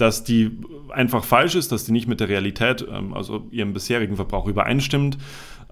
dass 0.00 0.24
die 0.24 0.58
einfach 0.88 1.24
falsch 1.24 1.54
ist, 1.54 1.72
dass 1.72 1.84
die 1.84 1.92
nicht 1.92 2.08
mit 2.08 2.20
der 2.20 2.28
Realität, 2.28 2.86
ähm, 2.90 3.14
also 3.14 3.46
ihrem 3.50 3.72
bisherigen 3.72 4.16
Verbrauch 4.16 4.46
übereinstimmt. 4.46 5.18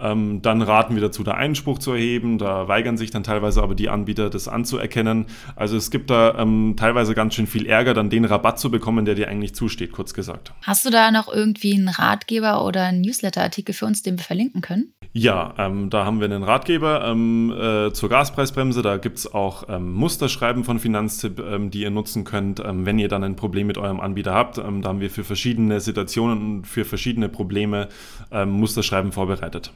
Ähm, 0.01 0.43
dann 0.43 0.63
raten 0.63 0.95
wir 0.95 1.03
dazu, 1.03 1.23
da 1.23 1.33
Einspruch 1.33 1.79
zu 1.79 1.93
erheben. 1.93 2.39
Da 2.39 2.69
weigern 2.69 2.97
sich 2.97 3.11
dann 3.11 3.23
teilweise 3.23 3.63
aber 3.63 3.75
die 3.75 3.89
Anbieter, 3.89 4.31
das 4.31 4.49
anzuerkennen. 4.49 5.27
Also 5.57 5.77
es 5.77 5.91
gibt 5.91 6.11
da 6.11 6.39
ähm, 6.39 6.75
teilweise 6.77 7.15
ganz 7.15 7.35
schön 7.35 7.47
viel 7.47 7.67
Ärger, 7.67 7.95
dann 7.95 8.11
den 8.11 8.25
Rabatt 8.25 8.59
zu 8.59 8.71
bekommen, 8.71 9.05
der 9.05 9.15
dir 9.15 9.29
eigentlich 9.29 9.55
zusteht, 9.55 9.93
kurz 9.93 10.15
gesagt. 10.15 10.53
Hast 10.63 10.85
du 10.85 10.91
da 10.91 11.11
noch 11.11 11.33
irgendwie 11.33 11.75
einen 11.75 11.89
Ratgeber 11.89 12.65
oder 12.65 12.85
einen 12.85 13.01
Newsletter-Artikel 13.01 13.75
für 13.75 13.87
uns, 13.87 14.03
den 14.03 14.19
wir 14.19 14.25
verlinken 14.25 14.61
können? 14.61 14.93
Ja, 15.13 15.55
ähm, 15.59 15.91
da 15.91 16.05
haben 16.05 16.21
wir 16.21 16.27
einen 16.27 16.43
Ratgeber 16.43 17.05
ähm, 17.05 17.53
äh, 17.53 17.93
zur 17.93 18.09
Gaspreisbremse. 18.09 18.83
Da 18.83 18.99
gibt 18.99 19.19
es 19.19 19.33
auch 19.33 19.69
ähm, 19.69 19.93
Musterschreiben 19.93 20.65
von 20.65 20.79
Finanztipp, 20.79 21.41
ähm, 21.41 21.71
die 21.71 21.81
ihr 21.83 21.91
nutzen 21.91 22.25
könnt, 22.25 22.61
ähm, 22.61 22.85
wenn 22.85 22.99
ihr 22.99 23.09
dann 23.09 23.25
ein 23.25 23.35
Problem 23.35 23.67
mit 23.67 23.79
eurem 23.79 24.01
Anbieter 24.01 24.35
habt. 24.35 24.59
Ähm, 24.59 24.83
da 24.83 24.91
haben 24.91 25.01
wir 25.01 25.11
für 25.11 25.25
verschiedene 25.25 25.81
Situationen 25.81 26.59
und 26.59 26.67
für 26.67 26.85
verschiedene 26.85 27.29
Probleme 27.29 27.89
Musterschreiben 28.31 29.13
vorbereitet. 29.13 29.73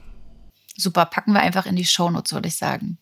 Super, 0.82 1.06
packen 1.06 1.32
wir 1.32 1.40
einfach 1.40 1.66
in 1.66 1.76
die 1.76 1.84
Shownotes, 1.84 2.32
würde 2.32 2.48
ich 2.48 2.56
sagen. 2.56 2.98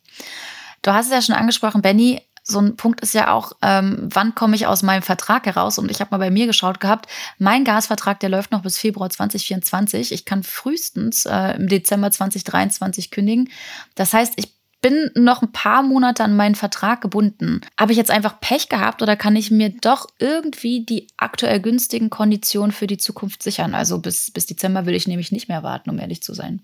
Du 0.83 0.93
hast 0.93 1.07
es 1.07 1.13
ja 1.13 1.23
schon 1.23 1.35
angesprochen, 1.35 1.83
Benny, 1.83 2.23
so 2.43 2.59
ein 2.59 2.77
Punkt 2.77 3.01
ist 3.01 3.15
ja 3.15 3.33
auch, 3.33 3.53
ähm, 3.63 4.09
wann 4.13 4.35
komme 4.35 4.57
ich 4.57 4.67
aus 4.67 4.83
meinem 4.83 5.03
Vertrag 5.03 5.47
heraus? 5.47 5.79
Und 5.79 5.91
ich 5.91 6.01
habe 6.01 6.11
mal 6.11 6.19
bei 6.19 6.31
mir 6.31 6.47
geschaut 6.47 6.81
gehabt, 6.81 7.07
mein 7.39 7.65
Gasvertrag, 7.65 8.21
der 8.21 8.31
läuft 8.31 8.51
noch 8.51 8.63
bis 8.63 8.79
Februar 8.79 9.11
2024. 9.11 10.13
Ich 10.13 10.25
kann 10.25 10.43
frühestens 10.43 11.27
äh, 11.27 11.57
im 11.57 11.69
Dezember 11.69 12.11
2023 12.11 13.11
kündigen. 13.11 13.51
Das 13.95 14.13
heißt, 14.13 14.35
ich 14.37 14.55
bin 14.83 15.11
noch 15.15 15.43
ein 15.43 15.53
paar 15.53 15.83
Monate 15.83 16.25
an 16.25 16.37
meinen 16.37 16.55
Vertrag 16.55 17.03
gebunden. 17.03 17.61
Habe 17.79 17.93
ich 17.93 17.99
jetzt 17.99 18.11
einfach 18.11 18.41
Pech 18.41 18.71
gehabt 18.71 19.03
oder 19.03 19.15
kann 19.15 19.37
ich 19.37 19.51
mir 19.51 19.69
doch 19.69 20.07
irgendwie 20.19 20.85
die 20.87 21.07
aktuell 21.19 21.61
günstigen 21.61 22.09
Konditionen 22.09 22.73
für 22.73 22.87
die 22.87 22.97
Zukunft 22.97 23.43
sichern? 23.43 23.75
Also 23.75 23.99
bis, 23.99 24.31
bis 24.31 24.47
Dezember 24.47 24.87
will 24.87 24.95
ich 24.95 25.07
nämlich 25.07 25.33
nicht 25.33 25.49
mehr 25.49 25.63
warten, 25.63 25.91
um 25.91 25.99
ehrlich 25.99 26.23
zu 26.23 26.33
sein. 26.33 26.63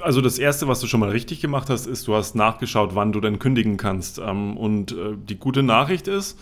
Also 0.00 0.20
das 0.20 0.38
Erste, 0.38 0.66
was 0.66 0.80
du 0.80 0.86
schon 0.86 1.00
mal 1.00 1.10
richtig 1.10 1.40
gemacht 1.40 1.70
hast, 1.70 1.86
ist, 1.86 2.08
du 2.08 2.14
hast 2.14 2.34
nachgeschaut, 2.34 2.94
wann 2.94 3.12
du 3.12 3.20
denn 3.20 3.38
kündigen 3.38 3.76
kannst. 3.76 4.18
Ähm, 4.18 4.56
und 4.56 4.92
äh, 4.92 5.16
die 5.16 5.36
gute 5.36 5.62
Nachricht 5.62 6.08
ist, 6.08 6.38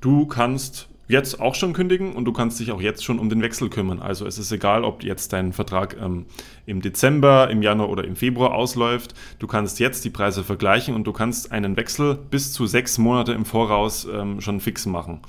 du 0.00 0.26
kannst 0.26 0.88
jetzt 1.08 1.40
auch 1.40 1.54
schon 1.54 1.72
kündigen 1.72 2.14
und 2.14 2.24
du 2.24 2.32
kannst 2.32 2.58
dich 2.58 2.72
auch 2.72 2.80
jetzt 2.80 3.04
schon 3.04 3.18
um 3.18 3.28
den 3.28 3.42
Wechsel 3.42 3.68
kümmern. 3.68 4.00
Also 4.00 4.26
es 4.26 4.38
ist 4.38 4.50
egal, 4.52 4.84
ob 4.84 5.04
jetzt 5.04 5.32
dein 5.32 5.52
Vertrag 5.52 5.96
ähm, 6.00 6.26
im 6.66 6.80
Dezember, 6.80 7.48
im 7.50 7.62
Januar 7.62 7.90
oder 7.90 8.04
im 8.04 8.16
Februar 8.16 8.54
ausläuft. 8.54 9.14
Du 9.38 9.46
kannst 9.46 9.78
jetzt 9.78 10.04
die 10.04 10.10
Preise 10.10 10.42
vergleichen 10.42 10.94
und 10.94 11.04
du 11.06 11.12
kannst 11.12 11.52
einen 11.52 11.76
Wechsel 11.76 12.16
bis 12.30 12.52
zu 12.52 12.66
sechs 12.66 12.98
Monate 12.98 13.32
im 13.32 13.44
Voraus 13.44 14.06
ähm, 14.12 14.40
schon 14.40 14.60
fix 14.60 14.86
machen. 14.86 15.20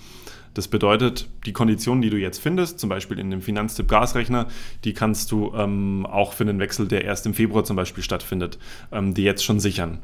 Das 0.58 0.68
bedeutet, 0.68 1.28
die 1.46 1.54
Konditionen, 1.54 2.02
die 2.02 2.10
du 2.10 2.18
jetzt 2.18 2.40
findest, 2.40 2.80
zum 2.80 2.90
Beispiel 2.90 3.20
in 3.20 3.30
dem 3.30 3.44
Finanztipp 3.44 3.88
Gasrechner, 3.88 4.48
die 4.86 4.94
kannst 4.94 5.32
du 5.32 5.54
ähm, 5.56 6.08
auch 6.08 6.34
für 6.34 6.46
einen 6.46 6.58
Wechsel, 6.58 6.88
der 6.88 7.06
erst 7.06 7.28
im 7.28 7.36
Februar 7.36 7.64
zum 7.64 7.76
Beispiel 7.76 8.04
stattfindet, 8.04 8.58
ähm, 8.92 9.14
die 9.14 9.22
jetzt 9.22 9.46
schon 9.46 9.60
sichern. 9.60 10.00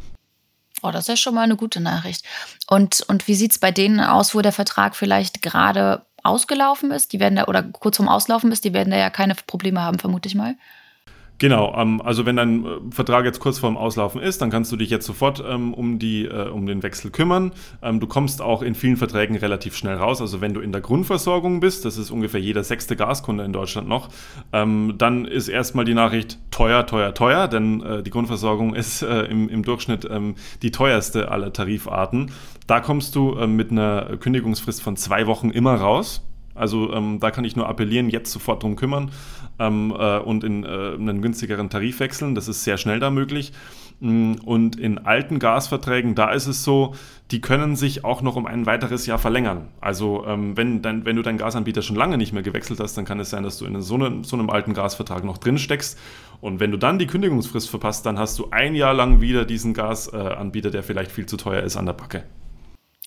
Oh, 0.84 0.92
das 0.92 1.06
ist 1.06 1.08
ja 1.08 1.16
schon 1.16 1.34
mal 1.34 1.42
eine 1.42 1.56
gute 1.56 1.80
Nachricht. 1.80 2.24
Und, 2.68 3.02
und 3.08 3.28
wie 3.28 3.34
sieht 3.34 3.54
es 3.54 3.58
bei 3.58 3.72
denen 3.72 4.00
aus, 4.00 4.36
wo 4.36 4.42
der 4.42 4.52
Vertrag 4.52 4.96
vielleicht 4.96 5.42
gerade 5.42 6.06
ausgelaufen 6.22 6.92
ist? 6.92 7.14
Die 7.14 7.20
werden 7.20 7.38
da, 7.38 7.46
oder 7.46 7.64
kurz 7.64 7.98
vorm 7.98 8.08
Auslaufen 8.08 8.52
ist, 8.52 8.64
die 8.64 8.74
werden 8.74 8.92
da 8.92 8.98
ja 8.98 9.10
keine 9.10 9.34
Probleme 9.34 9.82
haben, 9.82 9.98
vermute 9.98 10.28
ich 10.28 10.36
mal. 10.36 10.56
Genau, 11.44 11.76
ähm, 11.76 12.02
also 12.02 12.26
wenn 12.26 12.38
dein 12.38 12.66
äh, 12.66 12.70
Vertrag 12.90 13.26
jetzt 13.26 13.42
kurz 13.42 13.60
vorm 13.60 13.76
Auslaufen 13.76 14.22
ist, 14.22 14.42
dann 14.42 14.50
kannst 14.50 14.72
du 14.72 14.78
dich 14.78 14.90
jetzt 14.90 15.06
sofort 15.06 15.44
ähm, 15.46 15.74
um, 15.74 16.00
die, 16.00 16.24
äh, 16.24 16.48
um 16.48 16.66
den 16.66 16.84
Wechsel 16.84 17.12
kümmern. 17.12 17.52
Ähm, 17.82 18.00
du 18.00 18.08
kommst 18.08 18.42
auch 18.42 18.62
in 18.62 18.76
vielen 18.76 18.96
Verträgen 18.96 19.36
relativ 19.36 19.76
schnell 19.76 19.98
raus. 19.98 20.22
Also 20.22 20.40
wenn 20.40 20.54
du 20.54 20.62
in 20.62 20.72
der 20.72 20.80
Grundversorgung 20.80 21.60
bist, 21.60 21.84
das 21.84 21.98
ist 21.98 22.12
ungefähr 22.12 22.40
jeder 22.40 22.64
sechste 22.64 22.96
Gaskunde 22.96 23.44
in 23.44 23.52
Deutschland 23.52 23.90
noch, 23.90 24.08
ähm, 24.54 24.94
dann 24.98 25.26
ist 25.26 25.50
erstmal 25.50 25.84
die 25.84 25.94
Nachricht 25.94 26.40
teuer, 26.50 26.86
teuer, 26.86 27.14
teuer, 27.14 27.50
denn 27.50 27.82
äh, 27.82 28.04
die 28.04 28.10
Grundversorgung 28.10 28.74
ist 28.74 29.02
äh, 29.02 29.24
im, 29.24 29.50
im 29.50 29.64
Durchschnitt 29.64 30.08
ähm, 30.10 30.36
die 30.62 30.72
teuerste 30.72 31.30
aller 31.30 31.52
Tarifarten. 31.52 32.32
Da 32.68 32.80
kommst 32.80 33.18
du 33.18 33.36
äh, 33.36 33.48
mit 33.48 33.70
einer 33.70 34.16
Kündigungsfrist 34.16 34.82
von 34.82 34.96
zwei 34.96 35.28
Wochen 35.28 35.50
immer 35.50 35.76
raus. 35.76 36.26
Also 36.56 36.94
ähm, 36.94 37.20
da 37.20 37.32
kann 37.32 37.46
ich 37.46 37.56
nur 37.56 37.68
appellieren, 37.68 38.10
jetzt 38.10 38.32
sofort 38.32 38.64
drum 38.64 38.76
kümmern 38.76 39.12
ähm, 39.64 39.94
äh, 39.98 40.20
und 40.20 40.44
in 40.44 40.64
äh, 40.64 40.68
einen 40.68 41.22
günstigeren 41.22 41.70
Tarif 41.70 42.00
wechseln. 42.00 42.36
Das 42.36 42.48
ist 42.48 42.64
sehr 42.64 42.78
schnell 42.78 43.00
da 43.00 43.10
möglich. 43.10 43.54
Mm, 44.00 44.34
und 44.46 44.78
in 44.78 44.98
alten 45.00 45.40
Gasverträgen, 45.40 46.16
da 46.16 46.32
ist 46.32 46.48
es 46.48 46.64
so, 46.64 46.96
die 47.32 47.42
können 47.42 47.76
sich 47.76 48.04
auch 48.04 48.22
noch 48.22 48.36
um 48.36 48.46
ein 48.46 48.66
weiteres 48.66 49.06
Jahr 49.06 49.20
verlängern. 49.20 49.70
Also 49.82 50.26
ähm, 50.28 50.58
wenn, 50.58 50.82
dein, 50.82 51.06
wenn 51.06 51.16
du 51.16 51.22
deinen 51.22 51.38
Gasanbieter 51.38 51.82
schon 51.82 51.96
lange 51.96 52.18
nicht 52.18 52.34
mehr 52.34 52.44
gewechselt 52.44 52.80
hast, 52.80 52.98
dann 52.98 53.06
kann 53.06 53.20
es 53.20 53.30
sein, 53.30 53.44
dass 53.44 53.58
du 53.58 53.66
in 53.66 53.82
so 53.82 53.96
einem, 53.96 54.24
so 54.24 54.36
einem 54.36 54.50
alten 54.50 54.74
Gasvertrag 54.74 55.24
noch 55.24 55.38
drin 55.38 55.58
steckst. 55.58 55.98
Und 56.42 56.60
wenn 56.60 56.72
du 56.72 56.78
dann 56.78 57.00
die 57.00 57.08
Kündigungsfrist 57.08 57.70
verpasst, 57.70 58.06
dann 58.06 58.20
hast 58.20 58.38
du 58.40 58.50
ein 58.52 58.76
Jahr 58.76 58.94
lang 58.94 59.22
wieder 59.22 59.46
diesen 59.46 59.74
Gasanbieter, 59.74 60.72
der 60.72 60.84
vielleicht 60.84 61.12
viel 61.12 61.26
zu 61.26 61.38
teuer 61.38 61.64
ist, 61.64 61.78
an 61.78 61.86
der 61.86 61.94
Backe. 61.94 62.24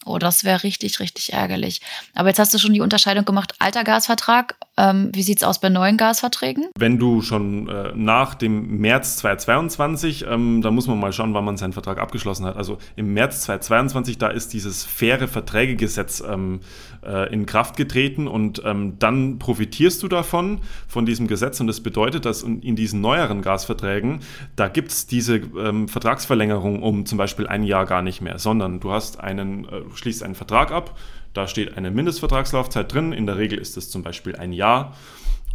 Oh, 0.06 0.18
das 0.18 0.44
wäre 0.44 0.62
richtig, 0.62 1.00
richtig 1.00 1.32
ärgerlich. 1.32 1.80
Aber 2.14 2.28
jetzt 2.28 2.38
hast 2.38 2.54
du 2.54 2.58
schon 2.58 2.72
die 2.72 2.80
Unterscheidung 2.80 3.24
gemacht, 3.24 3.54
alter 3.58 3.82
Gasvertrag. 3.82 4.54
Ähm, 4.78 5.10
wie 5.14 5.22
sieht 5.22 5.38
es 5.38 5.42
aus 5.42 5.58
bei 5.58 5.70
neuen 5.70 5.96
Gasverträgen? 5.96 6.66
Wenn 6.78 6.98
du 6.98 7.22
schon 7.22 7.68
äh, 7.68 7.92
nach 7.94 8.34
dem 8.34 8.78
März 8.78 9.16
2022, 9.16 10.26
ähm, 10.28 10.60
da 10.60 10.70
muss 10.70 10.86
man 10.86 11.00
mal 11.00 11.12
schauen, 11.12 11.32
wann 11.32 11.44
man 11.44 11.56
seinen 11.56 11.72
Vertrag 11.72 11.98
abgeschlossen 11.98 12.44
hat. 12.44 12.56
Also 12.56 12.76
im 12.94 13.14
März 13.14 13.42
2022, 13.42 14.18
da 14.18 14.28
ist 14.28 14.52
dieses 14.52 14.84
faire 14.84 15.28
Verträgegesetz 15.28 16.22
ähm, 16.26 16.60
äh, 17.02 17.32
in 17.32 17.46
Kraft 17.46 17.76
getreten 17.76 18.28
und 18.28 18.62
ähm, 18.66 18.98
dann 18.98 19.38
profitierst 19.38 20.02
du 20.02 20.08
davon, 20.08 20.60
von 20.88 21.06
diesem 21.06 21.26
Gesetz. 21.26 21.58
Und 21.60 21.68
das 21.68 21.80
bedeutet, 21.80 22.26
dass 22.26 22.42
in, 22.42 22.76
diesen 22.76 23.00
neueren 23.00 23.40
Gasverträgen, 23.40 24.20
da 24.56 24.68
gibt 24.68 24.90
es 24.90 25.06
diese 25.06 25.36
ähm, 25.36 25.88
Vertragsverlängerung 25.88 26.82
um 26.82 27.06
zum 27.06 27.16
Beispiel 27.16 27.46
ein 27.46 27.62
Jahr 27.62 27.86
gar 27.86 28.02
nicht 28.02 28.20
mehr, 28.20 28.38
sondern 28.38 28.80
du 28.80 28.92
hast 28.92 29.20
einen 29.20 29.64
äh, 29.64 29.82
schließt 29.94 30.22
einen 30.22 30.34
Vertrag 30.34 30.70
ab, 30.70 30.96
da 31.36 31.46
steht 31.46 31.76
eine 31.76 31.90
Mindestvertragslaufzeit 31.90 32.92
drin, 32.92 33.12
in 33.12 33.26
der 33.26 33.36
Regel 33.36 33.58
ist 33.58 33.76
es 33.76 33.90
zum 33.90 34.02
Beispiel 34.02 34.36
ein 34.36 34.52
Jahr. 34.52 34.96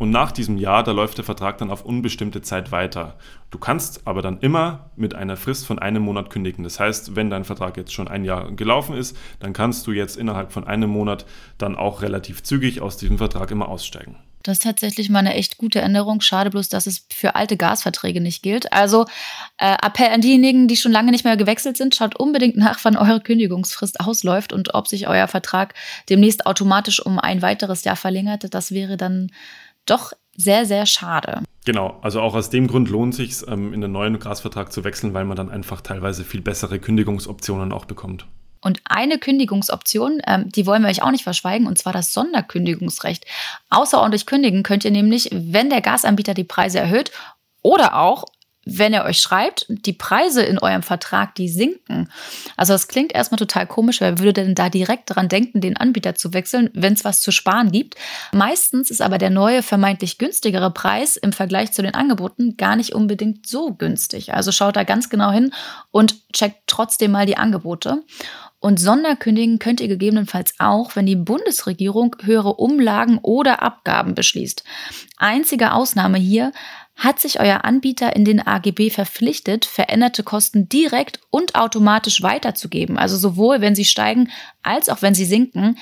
Und 0.01 0.09
nach 0.09 0.31
diesem 0.31 0.57
Jahr, 0.57 0.81
da 0.81 0.93
läuft 0.93 1.19
der 1.19 1.25
Vertrag 1.25 1.59
dann 1.59 1.69
auf 1.69 1.85
unbestimmte 1.85 2.41
Zeit 2.41 2.71
weiter. 2.71 3.17
Du 3.51 3.59
kannst 3.59 4.07
aber 4.07 4.23
dann 4.23 4.39
immer 4.39 4.89
mit 4.95 5.13
einer 5.13 5.37
Frist 5.37 5.67
von 5.67 5.77
einem 5.77 6.01
Monat 6.01 6.31
kündigen. 6.31 6.63
Das 6.63 6.79
heißt, 6.79 7.15
wenn 7.15 7.29
dein 7.29 7.43
Vertrag 7.43 7.77
jetzt 7.77 7.93
schon 7.93 8.07
ein 8.07 8.25
Jahr 8.25 8.51
gelaufen 8.51 8.97
ist, 8.97 9.15
dann 9.37 9.53
kannst 9.53 9.85
du 9.85 9.91
jetzt 9.91 10.17
innerhalb 10.17 10.53
von 10.53 10.65
einem 10.65 10.89
Monat 10.89 11.27
dann 11.59 11.75
auch 11.75 12.01
relativ 12.01 12.41
zügig 12.41 12.81
aus 12.81 12.97
diesem 12.97 13.19
Vertrag 13.19 13.51
immer 13.51 13.69
aussteigen. 13.69 14.15
Das 14.41 14.57
ist 14.57 14.63
tatsächlich 14.63 15.11
mal 15.11 15.19
eine 15.19 15.35
echt 15.35 15.59
gute 15.59 15.81
Änderung. 15.81 16.19
Schade 16.21 16.49
bloß, 16.49 16.69
dass 16.69 16.87
es 16.87 17.05
für 17.13 17.35
alte 17.35 17.55
Gasverträge 17.55 18.21
nicht 18.21 18.41
gilt. 18.41 18.73
Also 18.73 19.05
äh, 19.59 19.75
Appell 19.85 20.07
an 20.07 20.21
diejenigen, 20.21 20.67
die 20.67 20.77
schon 20.77 20.91
lange 20.91 21.11
nicht 21.11 21.25
mehr 21.25 21.37
gewechselt 21.37 21.77
sind, 21.77 21.93
schaut 21.93 22.15
unbedingt 22.15 22.57
nach, 22.57 22.79
wann 22.81 22.97
eure 22.97 23.21
Kündigungsfrist 23.21 23.99
ausläuft 23.99 24.51
und 24.51 24.73
ob 24.73 24.87
sich 24.87 25.07
euer 25.07 25.27
Vertrag 25.27 25.75
demnächst 26.09 26.47
automatisch 26.47 27.05
um 27.05 27.19
ein 27.19 27.43
weiteres 27.43 27.83
Jahr 27.83 27.95
verlängert. 27.95 28.51
Das 28.51 28.71
wäre 28.71 28.97
dann 28.97 29.29
doch 29.85 30.13
sehr, 30.35 30.65
sehr 30.65 30.85
schade. 30.85 31.43
Genau, 31.65 31.99
also 32.01 32.21
auch 32.21 32.33
aus 32.33 32.49
dem 32.49 32.67
Grund 32.67 32.89
lohnt 32.89 33.13
es 33.13 33.17
sich, 33.17 33.47
ähm, 33.47 33.73
in 33.73 33.81
den 33.81 33.91
neuen 33.91 34.17
Gasvertrag 34.19 34.71
zu 34.71 34.83
wechseln, 34.83 35.13
weil 35.13 35.25
man 35.25 35.37
dann 35.37 35.49
einfach 35.49 35.81
teilweise 35.81 36.23
viel 36.23 36.41
bessere 36.41 36.79
Kündigungsoptionen 36.79 37.71
auch 37.71 37.85
bekommt. 37.85 38.25
Und 38.61 38.81
eine 38.85 39.17
Kündigungsoption, 39.17 40.21
ähm, 40.25 40.49
die 40.49 40.65
wollen 40.65 40.83
wir 40.83 40.89
euch 40.89 41.01
auch 41.01 41.11
nicht 41.11 41.23
verschweigen, 41.23 41.67
und 41.67 41.77
zwar 41.77 41.93
das 41.93 42.13
Sonderkündigungsrecht. 42.13 43.25
Außerordentlich 43.69 44.25
kündigen 44.25 44.63
könnt 44.63 44.85
ihr 44.85 44.91
nämlich, 44.91 45.29
wenn 45.31 45.69
der 45.69 45.81
Gasanbieter 45.81 46.33
die 46.33 46.43
Preise 46.43 46.79
erhöht 46.79 47.11
oder 47.63 47.97
auch, 47.99 48.25
wenn 48.63 48.93
er 48.93 49.05
euch 49.05 49.19
schreibt, 49.19 49.65
die 49.69 49.93
Preise 49.93 50.43
in 50.43 50.59
eurem 50.59 50.83
Vertrag, 50.83 51.33
die 51.35 51.49
sinken. 51.49 52.09
Also 52.57 52.73
das 52.73 52.87
klingt 52.87 53.13
erstmal 53.13 53.39
total 53.39 53.65
komisch, 53.65 54.01
wer 54.01 54.19
würde 54.19 54.33
denn 54.33 54.55
da 54.55 54.69
direkt 54.69 55.09
daran 55.09 55.29
denken, 55.29 55.61
den 55.61 55.77
Anbieter 55.77 56.13
zu 56.13 56.33
wechseln, 56.33 56.69
wenn 56.73 56.93
es 56.93 57.03
was 57.03 57.21
zu 57.21 57.31
sparen 57.31 57.71
gibt. 57.71 57.95
Meistens 58.33 58.91
ist 58.91 59.01
aber 59.01 59.17
der 59.17 59.31
neue, 59.31 59.63
vermeintlich 59.63 60.19
günstigere 60.19 60.71
Preis 60.71 61.17
im 61.17 61.33
Vergleich 61.33 61.71
zu 61.71 61.81
den 61.81 61.95
Angeboten 61.95 62.55
gar 62.57 62.75
nicht 62.75 62.93
unbedingt 62.93 63.47
so 63.47 63.73
günstig. 63.73 64.33
Also 64.33 64.51
schaut 64.51 64.75
da 64.75 64.83
ganz 64.83 65.09
genau 65.09 65.31
hin 65.31 65.53
und 65.89 66.31
checkt 66.31 66.61
trotzdem 66.67 67.11
mal 67.11 67.25
die 67.25 67.37
Angebote. 67.37 68.03
Und 68.59 68.79
Sonderkündigen 68.79 69.57
könnt 69.57 69.81
ihr 69.81 69.87
gegebenenfalls 69.87 70.53
auch, 70.59 70.95
wenn 70.95 71.07
die 71.07 71.15
Bundesregierung 71.15 72.15
höhere 72.21 72.53
Umlagen 72.53 73.17
oder 73.23 73.63
Abgaben 73.63 74.13
beschließt. 74.13 74.63
Einzige 75.17 75.73
Ausnahme 75.73 76.19
hier, 76.19 76.51
hat 77.01 77.19
sich 77.19 77.39
euer 77.39 77.65
Anbieter 77.65 78.15
in 78.15 78.25
den 78.25 78.45
AGB 78.45 78.91
verpflichtet, 78.91 79.65
veränderte 79.65 80.21
Kosten 80.21 80.69
direkt 80.69 81.19
und 81.31 81.55
automatisch 81.55 82.21
weiterzugeben, 82.21 82.99
also 82.99 83.17
sowohl 83.17 83.59
wenn 83.59 83.73
sie 83.73 83.85
steigen 83.85 84.29
als 84.61 84.87
auch 84.87 85.01
wenn 85.01 85.15
sie 85.15 85.25
sinken, 85.25 85.79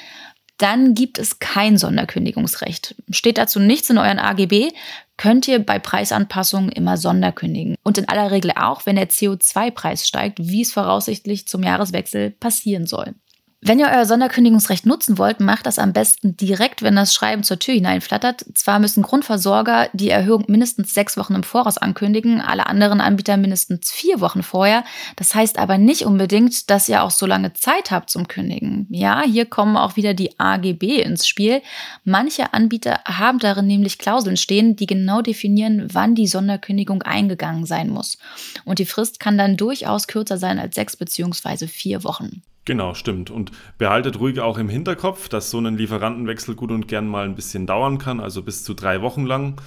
dann 0.58 0.94
gibt 0.94 1.18
es 1.18 1.40
kein 1.40 1.78
Sonderkündigungsrecht. 1.78 2.96
Steht 3.10 3.38
dazu 3.38 3.60
nichts 3.60 3.90
in 3.90 3.98
euren 3.98 4.20
AGB, 4.20 4.70
könnt 5.18 5.48
ihr 5.50 5.60
bei 5.60 5.78
Preisanpassungen 5.78 6.72
immer 6.72 6.96
Sonderkündigen. 6.96 7.76
Und 7.84 7.98
in 7.98 8.08
aller 8.08 8.32
Regel 8.32 8.52
auch, 8.52 8.86
wenn 8.86 8.96
der 8.96 9.10
CO2-Preis 9.10 10.08
steigt, 10.08 10.40
wie 10.40 10.62
es 10.62 10.72
voraussichtlich 10.72 11.48
zum 11.48 11.64
Jahreswechsel 11.64 12.32
passieren 12.32 12.88
soll. 12.88 13.14
Wenn 13.62 13.78
ihr 13.78 13.88
euer 13.88 14.06
Sonderkündigungsrecht 14.06 14.86
nutzen 14.86 15.18
wollt, 15.18 15.42
macht 15.42 15.66
das 15.66 15.80
am 15.80 15.92
besten 15.92 16.38
direkt, 16.38 16.82
wenn 16.82 16.96
das 16.96 17.13
Schreiben 17.13 17.44
zur 17.44 17.60
Tür 17.60 17.74
hineinflattert. 17.74 18.46
Zwar 18.54 18.80
müssen 18.80 19.04
Grundversorger 19.04 19.89
die 19.92 20.10
Erhöhung 20.10 20.46
mindestens 20.48 20.94
sechs 20.94 21.18
Wochen 21.18 21.36
im 21.36 21.44
Voraus 21.44 21.78
ankündigen, 21.78 22.39
alle 22.39 22.68
anderen 22.68 23.01
Anbieter 23.01 23.36
mindestens 23.36 23.92
vier 23.92 24.22
Wochen 24.22 24.44
vorher. 24.44 24.86
Das 25.18 25.36
heißt 25.36 25.60
aber 25.60 25.78
nicht 25.78 26.04
unbedingt, 26.06 26.70
dass 26.70 26.88
ihr 26.88 27.04
auch 27.04 27.12
so 27.12 27.25
lange 27.25 27.51
Zeit 27.51 27.92
habt 27.92 28.10
zum 28.10 28.30
Kündigen. 28.30 28.88
Ja, 28.92 29.24
hier 29.24 29.46
kommen 29.46 29.75
auch 29.75 29.98
wieder 29.98 30.13
die 30.13 30.39
AGB 30.39 31.01
ins 31.01 31.28
Spiel. 31.28 31.62
Manche 32.06 32.54
Anbieter 32.54 33.01
haben 33.04 33.39
darin 33.39 33.68
nämlich 33.68 33.98
Klauseln 33.98 34.38
stehen, 34.38 34.78
die 34.78 34.88
genau 34.88 35.22
definieren, 35.22 35.89
wann 35.92 36.16
die 36.16 36.28
Sonderkündigung 36.28 37.01
eingegangen 37.01 37.66
sein 37.66 37.89
muss. 37.89 38.20
Und 38.63 38.80
die 38.80 38.86
Frist 38.86 39.20
kann 39.20 39.38
dann 39.38 39.58
durchaus 39.58 40.08
kürzer 40.08 40.38
sein 40.38 40.60
als 40.60 40.75
sechs 40.75 40.96
beziehungsweise 40.96 41.68
vier 41.68 42.06
Wochen. 42.06 42.42
Genau, 42.66 42.94
stimmt. 42.94 43.32
Und 43.32 43.51
behaltet 43.78 44.20
ruhig 44.20 44.39
auch 44.39 44.58
im 44.58 44.70
Hinterkopf, 44.70 45.30
dass 45.30 45.50
so 45.50 45.60
ein 45.60 45.78
Lieferantenwechsel 45.78 46.56
gut 46.56 46.72
und 46.72 46.88
gern 46.88 47.08
mal 47.08 47.25
ein 47.25 47.36
bisschen 47.36 47.66
dauern 47.66 47.98
kann, 47.98 48.20
also 48.20 48.44
bis 48.44 48.63
zu 48.63 48.74
drei 48.74 49.01
Wochen 49.01 49.25
lang. 49.25 49.60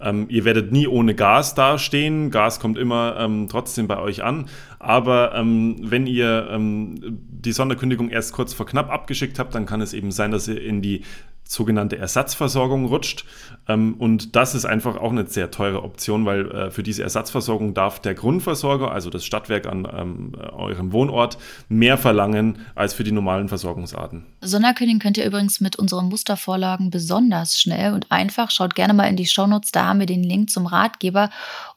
Ähm, 0.00 0.26
ihr 0.28 0.44
werdet 0.44 0.72
nie 0.72 0.86
ohne 0.86 1.14
Gas 1.14 1.54
dastehen. 1.54 2.30
Gas 2.30 2.58
kommt 2.58 2.78
immer 2.78 3.16
ähm, 3.18 3.48
trotzdem 3.50 3.86
bei 3.86 3.98
euch 3.98 4.22
an. 4.22 4.46
Aber 4.78 5.34
ähm, 5.34 5.76
wenn 5.80 6.06
ihr 6.06 6.48
ähm, 6.50 6.96
die 7.28 7.52
Sonderkündigung 7.52 8.08
erst 8.08 8.32
kurz 8.32 8.54
vor 8.54 8.66
knapp 8.66 8.90
abgeschickt 8.90 9.38
habt, 9.38 9.54
dann 9.54 9.66
kann 9.66 9.80
es 9.80 9.92
eben 9.92 10.10
sein, 10.10 10.30
dass 10.30 10.48
ihr 10.48 10.60
in 10.60 10.80
die 10.80 11.04
sogenannte 11.50 11.98
Ersatzversorgung 11.98 12.86
rutscht. 12.86 13.24
Ähm, 13.66 13.94
und 13.94 14.36
das 14.36 14.54
ist 14.54 14.64
einfach 14.64 14.96
auch 14.96 15.10
eine 15.10 15.26
sehr 15.26 15.50
teure 15.50 15.82
Option, 15.82 16.24
weil 16.24 16.50
äh, 16.50 16.70
für 16.70 16.84
diese 16.84 17.02
Ersatzversorgung 17.02 17.74
darf 17.74 17.98
der 18.00 18.14
Grundversorger, 18.14 18.92
also 18.92 19.10
das 19.10 19.24
Stadtwerk 19.24 19.66
an 19.66 19.86
ähm, 19.92 20.32
eurem 20.52 20.92
Wohnort, 20.92 21.38
mehr 21.68 21.98
verlangen 21.98 22.58
als 22.76 22.94
für 22.94 23.02
die 23.02 23.10
normalen 23.10 23.48
Versorgungsarten. 23.48 24.26
Sonderkönigin 24.40 25.00
könnt 25.00 25.18
ihr 25.18 25.26
übrigens 25.26 25.60
mit 25.60 25.76
unseren 25.76 26.08
Mustervorlagen 26.08 26.90
besonders 26.90 27.60
schnell 27.60 27.94
und 27.94 28.12
einfach. 28.12 28.52
Schaut 28.52 28.76
gerne 28.76 28.94
mal 28.94 29.08
in 29.08 29.16
die 29.16 29.26
Shownotes, 29.26 29.72
da 29.72 29.86
haben 29.86 29.98
wir 29.98 30.06
den 30.06 30.22
Link 30.22 30.50
zum 30.50 30.66
Ratgeber 30.66 31.30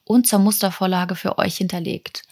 und 0.06 0.28
zur 0.28 0.40
Mustervorlage 0.40 1.16
für 1.16 1.40
euch 1.40 1.58
hinterlegt. 1.58 2.24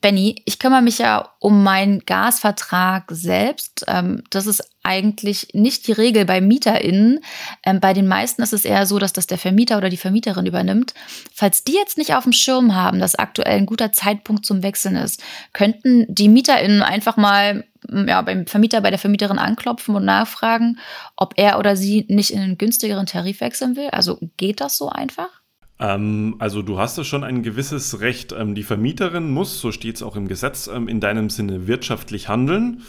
Benny, 0.00 0.42
ich 0.44 0.58
kümmere 0.58 0.82
mich 0.82 0.98
ja 0.98 1.30
um 1.38 1.62
meinen 1.62 2.00
Gasvertrag 2.00 3.04
selbst. 3.10 3.84
Ähm, 3.88 4.22
das 4.30 4.46
ist 4.46 4.62
eigentlich 4.82 5.48
nicht 5.52 5.86
die 5.86 5.92
Regel 5.92 6.24
bei 6.24 6.40
MieterInnen. 6.40 7.20
Ähm, 7.64 7.80
bei 7.80 7.92
den 7.92 8.08
meisten 8.08 8.42
ist 8.42 8.52
es 8.52 8.64
eher 8.64 8.86
so, 8.86 8.98
dass 8.98 9.12
das 9.12 9.26
der 9.26 9.38
Vermieter 9.38 9.76
oder 9.78 9.88
die 9.88 9.96
Vermieterin 9.96 10.46
übernimmt. 10.46 10.94
Falls 11.32 11.64
die 11.64 11.74
jetzt 11.74 11.98
nicht 11.98 12.14
auf 12.14 12.24
dem 12.24 12.32
Schirm 12.32 12.74
haben, 12.74 12.98
dass 12.98 13.14
aktuell 13.14 13.58
ein 13.58 13.66
guter 13.66 13.92
Zeitpunkt 13.92 14.46
zum 14.46 14.62
Wechseln 14.62 14.96
ist, 14.96 15.22
könnten 15.52 16.06
die 16.08 16.28
MieterInnen 16.28 16.82
einfach 16.82 17.16
mal 17.16 17.64
ja, 18.06 18.22
beim 18.22 18.46
Vermieter, 18.46 18.80
bei 18.80 18.90
der 18.90 18.98
Vermieterin 18.98 19.38
anklopfen 19.38 19.94
und 19.94 20.04
nachfragen, 20.04 20.78
ob 21.16 21.34
er 21.36 21.58
oder 21.58 21.76
sie 21.76 22.04
nicht 22.08 22.30
in 22.30 22.40
einen 22.40 22.58
günstigeren 22.58 23.06
Tarif 23.06 23.40
wechseln 23.40 23.76
will. 23.76 23.88
Also 23.90 24.18
geht 24.36 24.60
das 24.60 24.76
so 24.76 24.88
einfach? 24.88 25.39
Ähm, 25.80 26.36
also 26.38 26.62
du 26.62 26.78
hast 26.78 26.98
da 26.98 27.04
schon 27.04 27.24
ein 27.24 27.42
gewisses 27.42 28.00
Recht. 28.00 28.32
Ähm, 28.32 28.54
die 28.54 28.62
Vermieterin 28.62 29.30
muss, 29.30 29.60
so 29.60 29.72
steht 29.72 29.96
es 29.96 30.02
auch 30.02 30.14
im 30.14 30.28
Gesetz, 30.28 30.68
ähm, 30.72 30.86
in 30.86 31.00
deinem 31.00 31.30
Sinne 31.30 31.66
wirtschaftlich 31.66 32.28
handeln. 32.28 32.82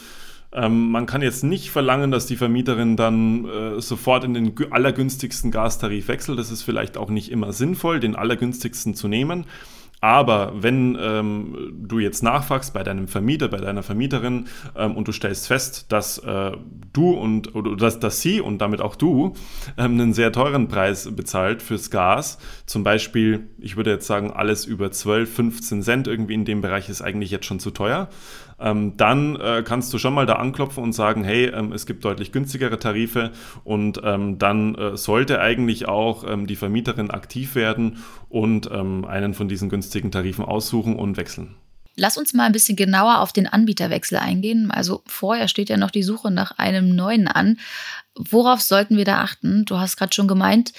Ähm, 0.52 0.90
man 0.90 1.06
kann 1.06 1.22
jetzt 1.22 1.42
nicht 1.42 1.70
verlangen, 1.70 2.10
dass 2.10 2.26
die 2.26 2.36
Vermieterin 2.36 2.96
dann 2.96 3.46
äh, 3.46 3.80
sofort 3.80 4.24
in 4.24 4.34
den 4.34 4.52
allergünstigsten 4.70 5.50
Gastarif 5.50 6.08
wechselt. 6.08 6.38
Das 6.38 6.50
ist 6.50 6.62
vielleicht 6.62 6.98
auch 6.98 7.08
nicht 7.08 7.30
immer 7.30 7.54
sinnvoll, 7.54 8.00
den 8.00 8.14
allergünstigsten 8.14 8.94
zu 8.94 9.08
nehmen. 9.08 9.46
Aber 10.02 10.52
wenn 10.56 10.98
ähm, 11.00 11.74
du 11.78 12.00
jetzt 12.00 12.24
nachfragst 12.24 12.74
bei 12.74 12.82
deinem 12.82 13.06
Vermieter, 13.06 13.46
bei 13.46 13.58
deiner 13.58 13.84
Vermieterin 13.84 14.48
ähm, 14.76 14.96
und 14.96 15.06
du 15.06 15.12
stellst 15.12 15.46
fest, 15.46 15.92
dass 15.92 16.18
äh, 16.18 16.50
du 16.92 17.10
und 17.12 17.54
oder 17.54 17.76
dass, 17.76 18.00
dass 18.00 18.20
sie 18.20 18.40
und 18.40 18.58
damit 18.58 18.80
auch 18.80 18.96
du 18.96 19.34
ähm, 19.78 19.92
einen 19.92 20.12
sehr 20.12 20.32
teuren 20.32 20.66
Preis 20.66 21.08
bezahlt 21.14 21.62
fürs 21.62 21.88
Gas, 21.88 22.38
zum 22.66 22.82
Beispiel, 22.82 23.48
ich 23.58 23.76
würde 23.76 23.92
jetzt 23.92 24.08
sagen, 24.08 24.32
alles 24.32 24.64
über 24.64 24.90
12, 24.90 25.32
15 25.32 25.82
Cent 25.82 26.08
irgendwie 26.08 26.34
in 26.34 26.44
dem 26.44 26.62
Bereich 26.62 26.88
ist 26.88 27.00
eigentlich 27.00 27.30
jetzt 27.30 27.46
schon 27.46 27.60
zu 27.60 27.70
teuer, 27.70 28.08
ähm, 28.62 28.96
dann 28.96 29.36
äh, 29.36 29.62
kannst 29.66 29.92
du 29.92 29.98
schon 29.98 30.14
mal 30.14 30.26
da 30.26 30.34
anklopfen 30.34 30.82
und 30.82 30.92
sagen, 30.92 31.24
hey, 31.24 31.46
ähm, 31.46 31.72
es 31.72 31.86
gibt 31.86 32.04
deutlich 32.04 32.32
günstigere 32.32 32.78
Tarife 32.78 33.32
und 33.64 34.00
ähm, 34.04 34.38
dann 34.38 34.74
äh, 34.74 34.96
sollte 34.96 35.40
eigentlich 35.40 35.88
auch 35.88 36.24
ähm, 36.28 36.46
die 36.46 36.56
Vermieterin 36.56 37.10
aktiv 37.10 37.54
werden 37.54 37.98
und 38.28 38.70
ähm, 38.70 39.04
einen 39.04 39.34
von 39.34 39.48
diesen 39.48 39.68
günstigen 39.68 40.10
Tarifen 40.10 40.44
aussuchen 40.44 40.96
und 40.96 41.16
wechseln. 41.16 41.56
Lass 41.94 42.16
uns 42.16 42.32
mal 42.32 42.44
ein 42.44 42.52
bisschen 42.52 42.76
genauer 42.76 43.20
auf 43.20 43.32
den 43.32 43.46
Anbieterwechsel 43.46 44.16
eingehen. 44.16 44.70
Also 44.70 45.02
vorher 45.06 45.48
steht 45.48 45.68
ja 45.68 45.76
noch 45.76 45.90
die 45.90 46.02
Suche 46.02 46.30
nach 46.30 46.52
einem 46.52 46.94
neuen 46.94 47.28
an. 47.28 47.58
Worauf 48.16 48.62
sollten 48.62 48.96
wir 48.96 49.04
da 49.04 49.20
achten? 49.20 49.64
Du 49.66 49.78
hast 49.78 49.96
gerade 49.96 50.14
schon 50.14 50.28
gemeint, 50.28 50.72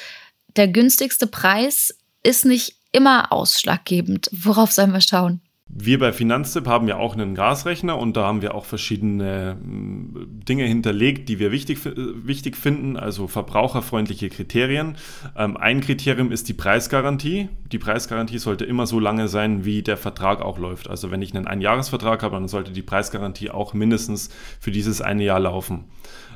der 0.55 0.67
günstigste 0.67 1.27
Preis 1.27 1.97
ist 2.23 2.45
nicht 2.45 2.77
immer 2.91 3.31
ausschlaggebend. 3.31 4.29
Worauf 4.31 4.71
sollen 4.71 4.93
wir 4.93 5.01
schauen? 5.01 5.41
Wir 5.75 5.97
bei 5.97 6.13
Finanztipp 6.13 6.67
haben 6.67 6.87
ja 6.87 6.97
auch 6.97 7.13
einen 7.13 7.33
Gasrechner 7.33 7.97
und 7.97 8.15
da 8.15 8.27
haben 8.27 8.43
wir 8.43 8.53
auch 8.53 8.65
verschiedene 8.65 9.55
mm, 9.55 10.43
Dinge 10.47 10.65
hinterlegt, 10.65 11.29
die 11.29 11.39
wir 11.39 11.51
wichtig, 11.51 11.79
wichtig 11.83 12.55
finden, 12.55 12.95
also 12.95 13.27
verbraucherfreundliche 13.27 14.29
Kriterien. 14.29 14.95
Ähm, 15.35 15.57
ein 15.57 15.81
Kriterium 15.81 16.31
ist 16.31 16.47
die 16.47 16.53
Preisgarantie. 16.53 17.49
Die 17.71 17.79
Preisgarantie 17.79 18.37
sollte 18.37 18.65
immer 18.65 18.85
so 18.85 18.99
lange 18.99 19.27
sein, 19.27 19.65
wie 19.65 19.81
der 19.81 19.97
Vertrag 19.97 20.43
auch 20.43 20.59
läuft. 20.59 20.91
Also 20.91 21.09
wenn 21.09 21.23
ich 21.23 21.35
einen 21.35 21.47
Einjahresvertrag 21.47 22.21
habe, 22.21 22.35
dann 22.35 22.47
sollte 22.47 22.71
die 22.71 22.83
Preisgarantie 22.83 23.49
auch 23.49 23.73
mindestens 23.73 24.29
für 24.59 24.69
dieses 24.69 25.01
eine 25.01 25.23
Jahr 25.23 25.39
laufen. 25.39 25.85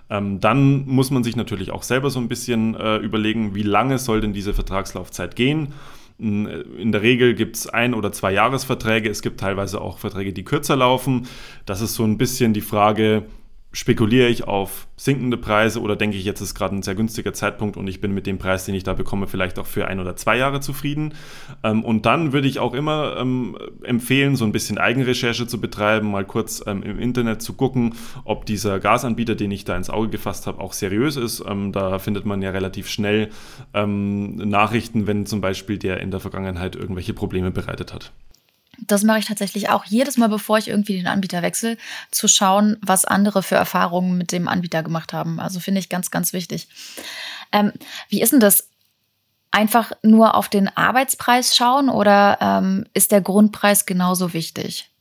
Ähm, 0.09 0.39
dann 0.39 0.87
muss 0.87 1.11
man 1.11 1.23
sich 1.23 1.35
natürlich 1.35 1.69
auch 1.69 1.83
selber 1.83 2.09
so 2.09 2.19
ein 2.19 2.27
bisschen 2.27 2.73
äh, 2.73 2.97
überlegen, 2.97 3.53
wie 3.53 3.63
lange 3.63 3.99
soll 3.99 4.19
denn 4.19 4.33
diese 4.33 4.55
Vertragslaufzeit 4.55 5.35
gehen. 5.35 5.73
In 6.19 6.91
der 6.91 7.01
Regel 7.03 7.35
gibt 7.35 7.57
es 7.57 7.67
ein- 7.67 7.93
oder 7.93 8.11
zwei 8.11 8.33
Jahresverträge. 8.33 9.09
Es 9.09 9.21
gibt 9.21 9.39
teilweise 9.39 9.81
auch 9.81 9.99
Verträge, 9.99 10.33
die 10.33 10.43
kürzer 10.43 10.75
laufen. 10.75 11.27
Das 11.65 11.81
ist 11.81 11.93
so 11.93 12.03
ein 12.03 12.17
bisschen 12.17 12.53
die 12.53 12.61
Frage, 12.61 13.25
spekuliere 13.71 14.27
ich 14.27 14.47
auf 14.47 14.87
sinkende 14.95 15.37
Preise 15.37 15.81
oder 15.81 15.95
denke 15.95 16.17
ich, 16.17 16.25
jetzt 16.25 16.41
ist 16.41 16.55
gerade 16.55 16.75
ein 16.75 16.81
sehr 16.81 16.95
günstiger 16.95 17.33
Zeitpunkt 17.33 17.77
und 17.77 17.87
ich 17.87 18.01
bin 18.01 18.13
mit 18.13 18.25
dem 18.25 18.39
Preis, 18.39 18.65
den 18.65 18.73
ich 18.73 18.83
da 18.83 18.93
bekomme, 18.93 19.27
vielleicht 19.27 19.59
auch 19.59 19.65
für 19.65 19.87
ein 19.87 19.99
oder 19.99 20.15
zwei 20.15 20.37
Jahre 20.37 20.61
zufrieden. 20.61 21.13
Ähm, 21.63 21.83
und 21.83 22.05
dann 22.05 22.33
würde 22.33 22.47
ich 22.47 22.59
auch 22.59 22.73
immer 22.73 23.17
ähm, 23.17 23.57
empfehlen, 23.83 24.35
so 24.35 24.45
ein 24.45 24.51
bisschen 24.51 24.77
Eigenrecherche 24.77 25.47
zu 25.47 25.61
betreiben, 25.61 26.09
mal 26.09 26.25
kurz 26.25 26.63
ähm, 26.65 26.81
im 26.81 26.97
Internet 26.97 27.41
zu 27.41 27.53
gucken, 27.53 27.93
ob 28.23 28.45
dieser 28.45 28.79
Gasanbieter, 28.79 29.35
den 29.35 29.51
ich 29.51 29.65
da 29.65 29.75
ins 29.75 29.89
Auge 29.89 30.09
gefasst 30.09 30.47
habe, 30.47 30.59
auch 30.59 30.73
seriös 30.73 31.17
ist. 31.17 31.43
da 31.71 31.99
findet 31.99 32.25
man 32.25 32.41
ja 32.41 32.51
relativ 32.51 32.87
schnell 32.87 33.29
Nachrichten, 33.73 35.07
wenn 35.07 35.25
zum 35.25 35.41
Beispiel 35.41 35.77
der 35.77 35.99
in 35.99 36.11
der 36.11 36.19
Vergangenheit 36.19 36.75
irgendwelche 36.75 37.13
Probleme 37.13 37.51
bereitet 37.51 37.93
hat. 37.93 38.11
Das 38.79 39.03
mache 39.03 39.19
ich 39.19 39.25
tatsächlich 39.25 39.69
auch 39.69 39.85
jedes 39.85 40.17
Mal, 40.17 40.29
bevor 40.29 40.57
ich 40.57 40.67
irgendwie 40.67 40.97
den 40.97 41.07
Anbieter 41.07 41.41
wechsle, 41.41 41.77
zu 42.11 42.27
schauen, 42.27 42.77
was 42.81 43.05
andere 43.05 43.43
für 43.43 43.55
Erfahrungen 43.55 44.17
mit 44.17 44.31
dem 44.31 44.47
Anbieter 44.47 44.83
gemacht 44.83 45.13
haben. 45.13 45.39
Also 45.39 45.59
finde 45.59 45.79
ich 45.79 45.89
ganz, 45.89 46.11
ganz 46.11 46.33
wichtig. 46.33 46.67
Ähm, 47.51 47.71
wie 48.09 48.21
ist 48.21 48.33
denn 48.33 48.39
das? 48.39 48.69
Einfach 49.49 49.93
nur 50.03 50.35
auf 50.35 50.49
den 50.49 50.67
Arbeitspreis 50.67 51.55
schauen 51.55 51.89
oder 51.89 52.37
ähm, 52.41 52.85
ist 52.93 53.13
der 53.13 53.21
Grundpreis 53.21 53.85
genauso 53.85 54.33
wichtig? 54.33 54.91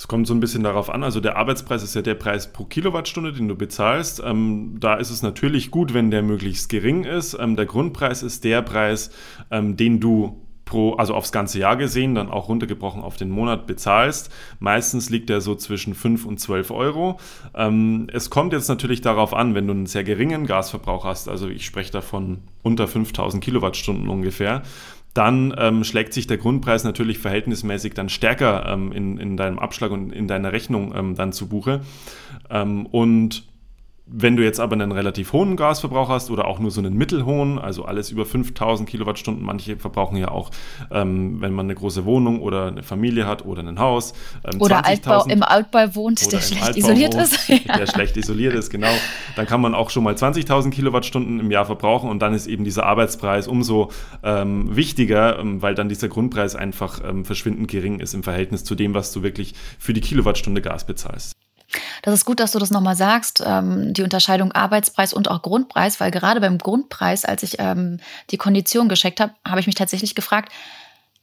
Das 0.00 0.08
kommt 0.08 0.26
so 0.26 0.32
ein 0.32 0.40
bisschen 0.40 0.62
darauf 0.62 0.88
an. 0.88 1.02
Also 1.02 1.20
der 1.20 1.36
Arbeitspreis 1.36 1.82
ist 1.82 1.94
ja 1.94 2.00
der 2.00 2.14
Preis 2.14 2.52
pro 2.52 2.64
Kilowattstunde, 2.64 3.34
den 3.34 3.48
du 3.48 3.54
bezahlst. 3.54 4.22
Ähm, 4.24 4.76
da 4.80 4.94
ist 4.94 5.10
es 5.10 5.22
natürlich 5.22 5.70
gut, 5.70 5.92
wenn 5.92 6.10
der 6.10 6.22
möglichst 6.22 6.70
gering 6.70 7.04
ist. 7.04 7.36
Ähm, 7.38 7.54
der 7.54 7.66
Grundpreis 7.66 8.22
ist 8.22 8.44
der 8.44 8.62
Preis, 8.62 9.10
ähm, 9.50 9.76
den 9.76 10.00
du 10.00 10.46
pro, 10.70 10.94
also 10.94 11.14
aufs 11.14 11.32
ganze 11.32 11.58
Jahr 11.58 11.76
gesehen, 11.76 12.14
dann 12.14 12.30
auch 12.30 12.48
runtergebrochen 12.48 13.02
auf 13.02 13.16
den 13.16 13.28
Monat 13.28 13.66
bezahlst. 13.66 14.32
Meistens 14.60 15.10
liegt 15.10 15.28
der 15.28 15.40
so 15.40 15.56
zwischen 15.56 15.94
5 15.94 16.24
und 16.24 16.38
12 16.38 16.70
Euro. 16.70 17.18
Ähm, 17.54 18.06
es 18.12 18.30
kommt 18.30 18.52
jetzt 18.52 18.68
natürlich 18.68 19.00
darauf 19.00 19.34
an, 19.34 19.54
wenn 19.54 19.66
du 19.66 19.72
einen 19.74 19.86
sehr 19.86 20.04
geringen 20.04 20.46
Gasverbrauch 20.46 21.04
hast, 21.04 21.28
also 21.28 21.48
ich 21.48 21.66
spreche 21.66 21.90
davon 21.90 22.38
unter 22.62 22.86
5000 22.86 23.42
Kilowattstunden 23.42 24.08
ungefähr, 24.08 24.62
dann 25.12 25.52
ähm, 25.58 25.82
schlägt 25.82 26.12
sich 26.12 26.28
der 26.28 26.36
Grundpreis 26.36 26.84
natürlich 26.84 27.18
verhältnismäßig 27.18 27.94
dann 27.94 28.08
stärker 28.08 28.66
ähm, 28.66 28.92
in, 28.92 29.18
in 29.18 29.36
deinem 29.36 29.58
Abschlag 29.58 29.90
und 29.90 30.12
in 30.12 30.28
deiner 30.28 30.52
Rechnung 30.52 30.94
ähm, 30.94 31.16
dann 31.16 31.32
zu 31.32 31.48
Buche. 31.48 31.80
Ähm, 32.48 32.86
und 32.86 33.49
wenn 34.12 34.36
du 34.36 34.42
jetzt 34.42 34.58
aber 34.58 34.74
einen 34.74 34.92
relativ 34.92 35.32
hohen 35.32 35.56
Gasverbrauch 35.56 36.08
hast 36.08 36.30
oder 36.30 36.46
auch 36.46 36.58
nur 36.58 36.70
so 36.70 36.80
einen 36.80 36.94
mittelhohen, 36.94 37.58
also 37.58 37.84
alles 37.84 38.10
über 38.10 38.26
5000 38.26 38.88
Kilowattstunden, 38.88 39.44
manche 39.44 39.76
verbrauchen 39.76 40.16
ja 40.16 40.30
auch, 40.30 40.50
ähm, 40.90 41.40
wenn 41.40 41.52
man 41.52 41.66
eine 41.66 41.76
große 41.76 42.04
Wohnung 42.04 42.40
oder 42.40 42.66
eine 42.66 42.82
Familie 42.82 43.26
hat 43.26 43.44
oder 43.44 43.62
ein 43.62 43.78
Haus. 43.78 44.12
Ähm, 44.44 44.60
oder 44.60 44.84
Altbau, 44.84 45.24
im 45.26 45.42
Altbau 45.42 45.94
wohnt, 45.94 46.32
der 46.32 46.40
schlecht 46.40 46.62
Altbau 46.62 46.78
isoliert 46.78 47.14
wohnt, 47.14 47.22
ist. 47.22 47.48
Der 47.80 47.86
schlecht 47.86 48.16
isoliert 48.16 48.54
ist, 48.54 48.70
genau. 48.70 48.90
Dann 49.36 49.46
kann 49.46 49.60
man 49.60 49.74
auch 49.74 49.90
schon 49.90 50.02
mal 50.02 50.14
20.000 50.14 50.70
Kilowattstunden 50.70 51.38
im 51.38 51.50
Jahr 51.50 51.64
verbrauchen 51.64 52.10
und 52.10 52.20
dann 52.20 52.34
ist 52.34 52.46
eben 52.46 52.64
dieser 52.64 52.84
Arbeitspreis 52.86 53.46
umso 53.46 53.90
ähm, 54.22 54.74
wichtiger, 54.74 55.38
ähm, 55.38 55.62
weil 55.62 55.74
dann 55.74 55.88
dieser 55.88 56.08
Grundpreis 56.08 56.56
einfach 56.56 57.00
ähm, 57.04 57.24
verschwindend 57.24 57.68
gering 57.68 58.00
ist 58.00 58.14
im 58.14 58.22
Verhältnis 58.22 58.64
zu 58.64 58.74
dem, 58.74 58.94
was 58.94 59.12
du 59.12 59.22
wirklich 59.22 59.54
für 59.78 59.92
die 59.92 60.00
Kilowattstunde 60.00 60.62
Gas 60.62 60.84
bezahlst. 60.84 61.34
Das 62.02 62.14
ist 62.14 62.24
gut, 62.24 62.40
dass 62.40 62.52
du 62.52 62.58
das 62.58 62.70
nochmal 62.70 62.96
sagst, 62.96 63.42
ähm, 63.44 63.92
die 63.92 64.02
Unterscheidung 64.02 64.52
Arbeitspreis 64.52 65.12
und 65.12 65.30
auch 65.30 65.42
Grundpreis, 65.42 66.00
weil 66.00 66.10
gerade 66.10 66.40
beim 66.40 66.58
Grundpreis, 66.58 67.24
als 67.24 67.42
ich 67.42 67.56
ähm, 67.58 68.00
die 68.30 68.38
Kondition 68.38 68.88
gescheckt 68.88 69.20
habe, 69.20 69.34
habe 69.46 69.60
ich 69.60 69.66
mich 69.66 69.76
tatsächlich 69.76 70.14
gefragt, 70.14 70.52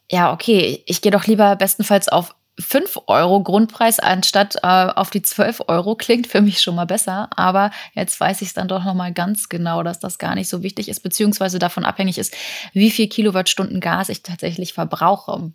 ja, 0.09 0.31
okay, 0.31 0.83
ich 0.85 1.01
gehe 1.01 1.11
doch 1.11 1.25
lieber 1.25 1.55
bestenfalls 1.55 2.07
auf 2.07 2.33
5 2.59 3.01
Euro 3.05 3.43
Grundpreis 3.43 3.99
anstatt 3.99 4.55
äh, 4.63 4.67
auf 4.67 5.09
die 5.09 5.21
12 5.21 5.63
Euro. 5.67 5.95
Klingt 5.95 6.27
für 6.27 6.41
mich 6.41 6.61
schon 6.61 6.75
mal 6.75 6.85
besser, 6.85 7.29
aber 7.35 7.71
jetzt 7.93 8.19
weiß 8.19 8.41
ich 8.41 8.49
es 8.49 8.53
dann 8.53 8.67
doch 8.67 8.83
nochmal 8.83 9.13
ganz 9.13 9.49
genau, 9.49 9.83
dass 9.83 9.99
das 9.99 10.17
gar 10.17 10.33
nicht 10.33 10.49
so 10.49 10.63
wichtig 10.63 10.89
ist, 10.89 11.01
beziehungsweise 11.01 11.59
davon 11.59 11.85
abhängig 11.85 12.17
ist, 12.17 12.35
wie 12.73 12.89
viel 12.89 13.07
Kilowattstunden 13.09 13.79
Gas 13.79 14.09
ich 14.09 14.23
tatsächlich 14.23 14.73
verbrauche. 14.73 15.51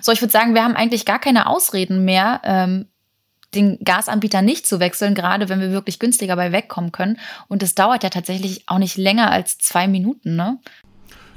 So, 0.00 0.12
ich 0.12 0.22
würde 0.22 0.32
sagen, 0.32 0.54
wir 0.54 0.64
haben 0.64 0.76
eigentlich 0.76 1.04
gar 1.04 1.18
keine 1.18 1.46
Ausreden 1.46 2.04
mehr, 2.04 2.40
ähm, 2.44 2.86
den 3.54 3.78
Gasanbieter 3.84 4.42
nicht 4.42 4.66
zu 4.66 4.80
wechseln, 4.80 5.14
gerade 5.14 5.48
wenn 5.48 5.60
wir 5.60 5.70
wirklich 5.70 5.98
günstiger 5.98 6.36
bei 6.36 6.52
wegkommen 6.52 6.92
können. 6.92 7.18
Und 7.48 7.62
es 7.62 7.74
dauert 7.74 8.02
ja 8.02 8.10
tatsächlich 8.10 8.64
auch 8.66 8.78
nicht 8.78 8.96
länger 8.96 9.30
als 9.30 9.58
zwei 9.58 9.88
Minuten, 9.88 10.36
ne? 10.36 10.58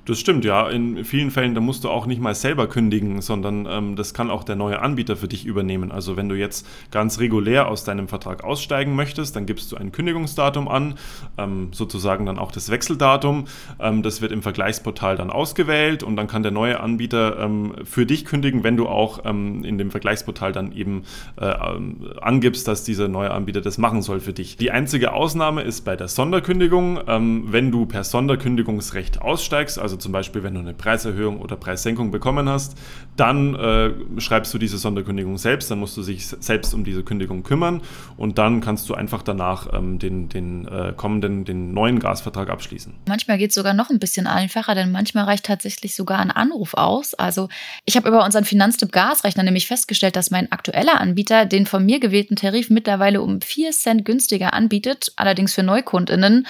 Das 0.05 0.19
stimmt, 0.19 0.43
ja. 0.43 0.67
In 0.67 1.05
vielen 1.05 1.31
Fällen, 1.31 1.55
da 1.55 1.61
musst 1.61 1.85
du 1.85 1.89
auch 1.89 2.05
nicht 2.07 2.19
mal 2.19 2.35
selber 2.35 2.67
kündigen, 2.67 3.21
sondern 3.21 3.65
ähm, 3.69 3.95
das 3.95 4.13
kann 4.13 4.29
auch 4.29 4.43
der 4.43 4.57
neue 4.57 4.81
Anbieter 4.81 5.15
für 5.15 5.29
dich 5.29 5.45
übernehmen. 5.45 5.93
Also 5.93 6.17
wenn 6.17 6.27
du 6.27 6.35
jetzt 6.35 6.67
ganz 6.91 7.19
regulär 7.19 7.69
aus 7.69 7.85
deinem 7.85 8.09
Vertrag 8.09 8.43
aussteigen 8.43 8.97
möchtest, 8.97 9.37
dann 9.37 9.45
gibst 9.45 9.71
du 9.71 9.77
ein 9.77 9.93
Kündigungsdatum 9.93 10.67
an, 10.67 10.95
ähm, 11.37 11.69
sozusagen 11.71 12.25
dann 12.25 12.37
auch 12.37 12.51
das 12.51 12.69
Wechseldatum. 12.69 13.45
Ähm, 13.79 14.03
das 14.03 14.21
wird 14.21 14.33
im 14.33 14.41
Vergleichsportal 14.41 15.15
dann 15.15 15.29
ausgewählt 15.29 16.03
und 16.03 16.17
dann 16.17 16.27
kann 16.27 16.43
der 16.43 16.51
neue 16.51 16.81
Anbieter 16.81 17.39
ähm, 17.39 17.73
für 17.85 18.05
dich 18.05 18.25
kündigen, 18.25 18.65
wenn 18.65 18.75
du 18.75 18.89
auch 18.89 19.21
ähm, 19.23 19.63
in 19.63 19.77
dem 19.77 19.89
Vergleichsportal 19.89 20.51
dann 20.51 20.73
eben 20.73 21.03
äh, 21.39 21.45
ähm, 21.45 22.09
angibst, 22.19 22.67
dass 22.67 22.83
dieser 22.83 23.07
neue 23.07 23.31
Anbieter 23.31 23.61
das 23.61 23.77
machen 23.77 24.01
soll 24.01 24.19
für 24.19 24.33
dich. 24.33 24.57
Die 24.57 24.71
einzige 24.71 25.13
Ausnahme 25.13 25.61
ist 25.61 25.85
bei 25.85 25.95
der 25.95 26.09
Sonderkündigung, 26.09 26.99
wenn 27.05 27.71
du 27.71 27.85
per 27.85 28.03
Sonderkündigungsrecht 28.03 29.21
aussteigst, 29.21 29.79
also 29.79 29.92
also 29.93 30.01
zum 30.01 30.11
Beispiel, 30.11 30.41
wenn 30.41 30.55
du 30.55 30.59
eine 30.59 30.73
Preiserhöhung 30.73 31.39
oder 31.39 31.55
Preissenkung 31.55 32.09
bekommen 32.09 32.49
hast, 32.49 32.75
dann 33.15 33.53
äh, 33.53 33.91
schreibst 34.19 34.51
du 34.51 34.57
diese 34.57 34.79
Sonderkündigung 34.79 35.37
selbst, 35.37 35.69
dann 35.69 35.77
musst 35.77 35.95
du 35.97 36.01
dich 36.01 36.25
selbst 36.25 36.73
um 36.73 36.83
diese 36.83 37.03
Kündigung 37.03 37.43
kümmern 37.43 37.81
und 38.17 38.39
dann 38.39 38.59
kannst 38.59 38.89
du 38.89 38.95
einfach 38.95 39.21
danach 39.21 39.71
ähm, 39.71 39.99
den, 39.99 40.29
den 40.29 40.67
äh, 40.67 40.93
kommenden, 40.97 41.45
den 41.45 41.75
neuen 41.75 41.99
Gasvertrag 41.99 42.49
abschließen. 42.49 42.91
Manchmal 43.07 43.37
geht 43.37 43.49
es 43.49 43.55
sogar 43.55 43.75
noch 43.75 43.91
ein 43.91 43.99
bisschen 43.99 44.25
einfacher, 44.25 44.73
denn 44.73 44.91
manchmal 44.91 45.25
reicht 45.25 45.45
tatsächlich 45.45 45.93
sogar 45.93 46.17
ein 46.17 46.31
Anruf 46.31 46.73
aus. 46.73 47.13
Also 47.13 47.49
ich 47.85 47.95
habe 47.95 48.09
über 48.09 48.25
unseren 48.25 48.45
Finanztipp 48.45 48.91
Gasrechner 48.91 49.43
nämlich 49.43 49.67
festgestellt, 49.67 50.15
dass 50.15 50.31
mein 50.31 50.51
aktueller 50.51 50.99
Anbieter 50.99 51.45
den 51.45 51.67
von 51.67 51.85
mir 51.85 51.99
gewählten 51.99 52.35
Tarif 52.35 52.71
mittlerweile 52.71 53.21
um 53.21 53.41
4 53.41 53.69
Cent 53.73 54.05
günstiger 54.05 54.53
anbietet, 54.53 55.13
allerdings 55.17 55.53
für 55.53 55.61
NeukundInnen 55.61 56.47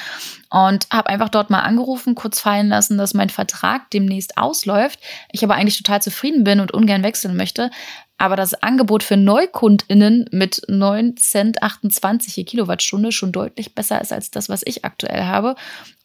und 0.53 0.85
habe 0.91 1.09
einfach 1.09 1.29
dort 1.29 1.49
mal 1.49 1.61
angerufen, 1.61 2.13
kurz 2.13 2.39
fallen 2.39 2.69
lassen, 2.69 2.95
dass 2.99 3.15
mein 3.15 3.29
Vertrag 3.29 3.89
demnächst 3.89 4.37
ausläuft. 4.37 4.99
Ich 5.31 5.43
aber 5.43 5.55
eigentlich 5.55 5.77
total 5.77 5.99
zufrieden 5.99 6.43
bin 6.43 6.59
und 6.59 6.71
ungern 6.71 7.01
wechseln 7.01 7.35
möchte. 7.35 7.71
Aber 8.19 8.35
das 8.35 8.53
Angebot 8.53 9.01
für 9.01 9.17
NeukundInnen 9.17 10.29
mit 10.31 10.61
9 10.67 11.17
Cent 11.17 11.63
28 11.63 12.35
je 12.35 12.43
Kilowattstunde 12.43 13.11
schon 13.11 13.31
deutlich 13.31 13.73
besser 13.73 13.99
ist 13.99 14.13
als 14.13 14.29
das, 14.29 14.47
was 14.47 14.61
ich 14.63 14.85
aktuell 14.85 15.23
habe. 15.23 15.55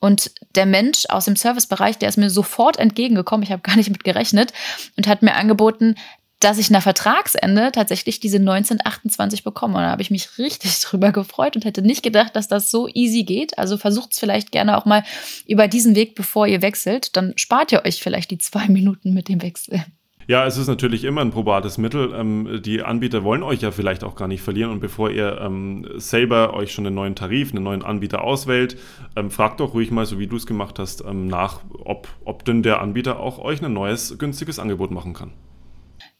Und 0.00 0.30
der 0.54 0.64
Mensch 0.64 1.04
aus 1.10 1.26
dem 1.26 1.36
Servicebereich, 1.36 1.98
der 1.98 2.08
ist 2.08 2.16
mir 2.16 2.30
sofort 2.30 2.78
entgegengekommen. 2.78 3.44
Ich 3.44 3.52
habe 3.52 3.60
gar 3.60 3.76
nicht 3.76 3.90
mit 3.90 4.02
gerechnet 4.02 4.54
und 4.96 5.06
hat 5.08 5.20
mir 5.20 5.34
angeboten, 5.34 5.94
dass 6.40 6.58
ich 6.58 6.70
nach 6.70 6.82
Vertragsende 6.82 7.72
tatsächlich 7.72 8.20
diese 8.20 8.38
1928 8.38 9.42
bekomme. 9.42 9.76
Und 9.76 9.82
da 9.82 9.90
habe 9.90 10.02
ich 10.02 10.10
mich 10.10 10.38
richtig 10.38 10.78
drüber 10.80 11.12
gefreut 11.12 11.56
und 11.56 11.64
hätte 11.64 11.82
nicht 11.82 12.02
gedacht, 12.02 12.36
dass 12.36 12.48
das 12.48 12.70
so 12.70 12.88
easy 12.88 13.24
geht. 13.24 13.58
Also 13.58 13.76
versucht 13.76 14.12
es 14.12 14.18
vielleicht 14.18 14.52
gerne 14.52 14.76
auch 14.76 14.84
mal 14.84 15.02
über 15.46 15.68
diesen 15.68 15.94
Weg, 15.94 16.14
bevor 16.14 16.46
ihr 16.46 16.62
wechselt. 16.62 17.16
Dann 17.16 17.32
spart 17.36 17.72
ihr 17.72 17.84
euch 17.84 18.02
vielleicht 18.02 18.30
die 18.30 18.38
zwei 18.38 18.68
Minuten 18.68 19.14
mit 19.14 19.28
dem 19.28 19.42
Wechsel. 19.42 19.84
Ja, 20.28 20.44
es 20.44 20.58
ist 20.58 20.68
natürlich 20.68 21.04
immer 21.04 21.22
ein 21.22 21.30
probates 21.30 21.78
Mittel. 21.78 22.12
Ähm, 22.14 22.60
die 22.62 22.82
Anbieter 22.82 23.24
wollen 23.24 23.42
euch 23.42 23.62
ja 23.62 23.70
vielleicht 23.70 24.04
auch 24.04 24.14
gar 24.14 24.28
nicht 24.28 24.42
verlieren. 24.42 24.70
Und 24.70 24.80
bevor 24.80 25.10
ihr 25.10 25.40
ähm, 25.40 25.88
selber 25.96 26.52
euch 26.52 26.70
schon 26.70 26.86
einen 26.86 26.94
neuen 26.94 27.14
Tarif, 27.14 27.50
einen 27.52 27.64
neuen 27.64 27.82
Anbieter 27.82 28.22
auswählt, 28.22 28.76
ähm, 29.16 29.30
fragt 29.30 29.60
doch 29.60 29.72
ruhig 29.72 29.90
mal, 29.90 30.04
so 30.04 30.18
wie 30.18 30.26
du 30.26 30.36
es 30.36 30.44
gemacht 30.44 30.78
hast, 30.78 31.02
ähm, 31.02 31.28
nach, 31.28 31.62
ob, 31.82 32.08
ob 32.26 32.44
denn 32.44 32.62
der 32.62 32.82
Anbieter 32.82 33.18
auch 33.20 33.38
euch 33.38 33.64
ein 33.64 33.72
neues, 33.72 34.18
günstiges 34.18 34.58
Angebot 34.58 34.90
machen 34.90 35.14
kann. 35.14 35.32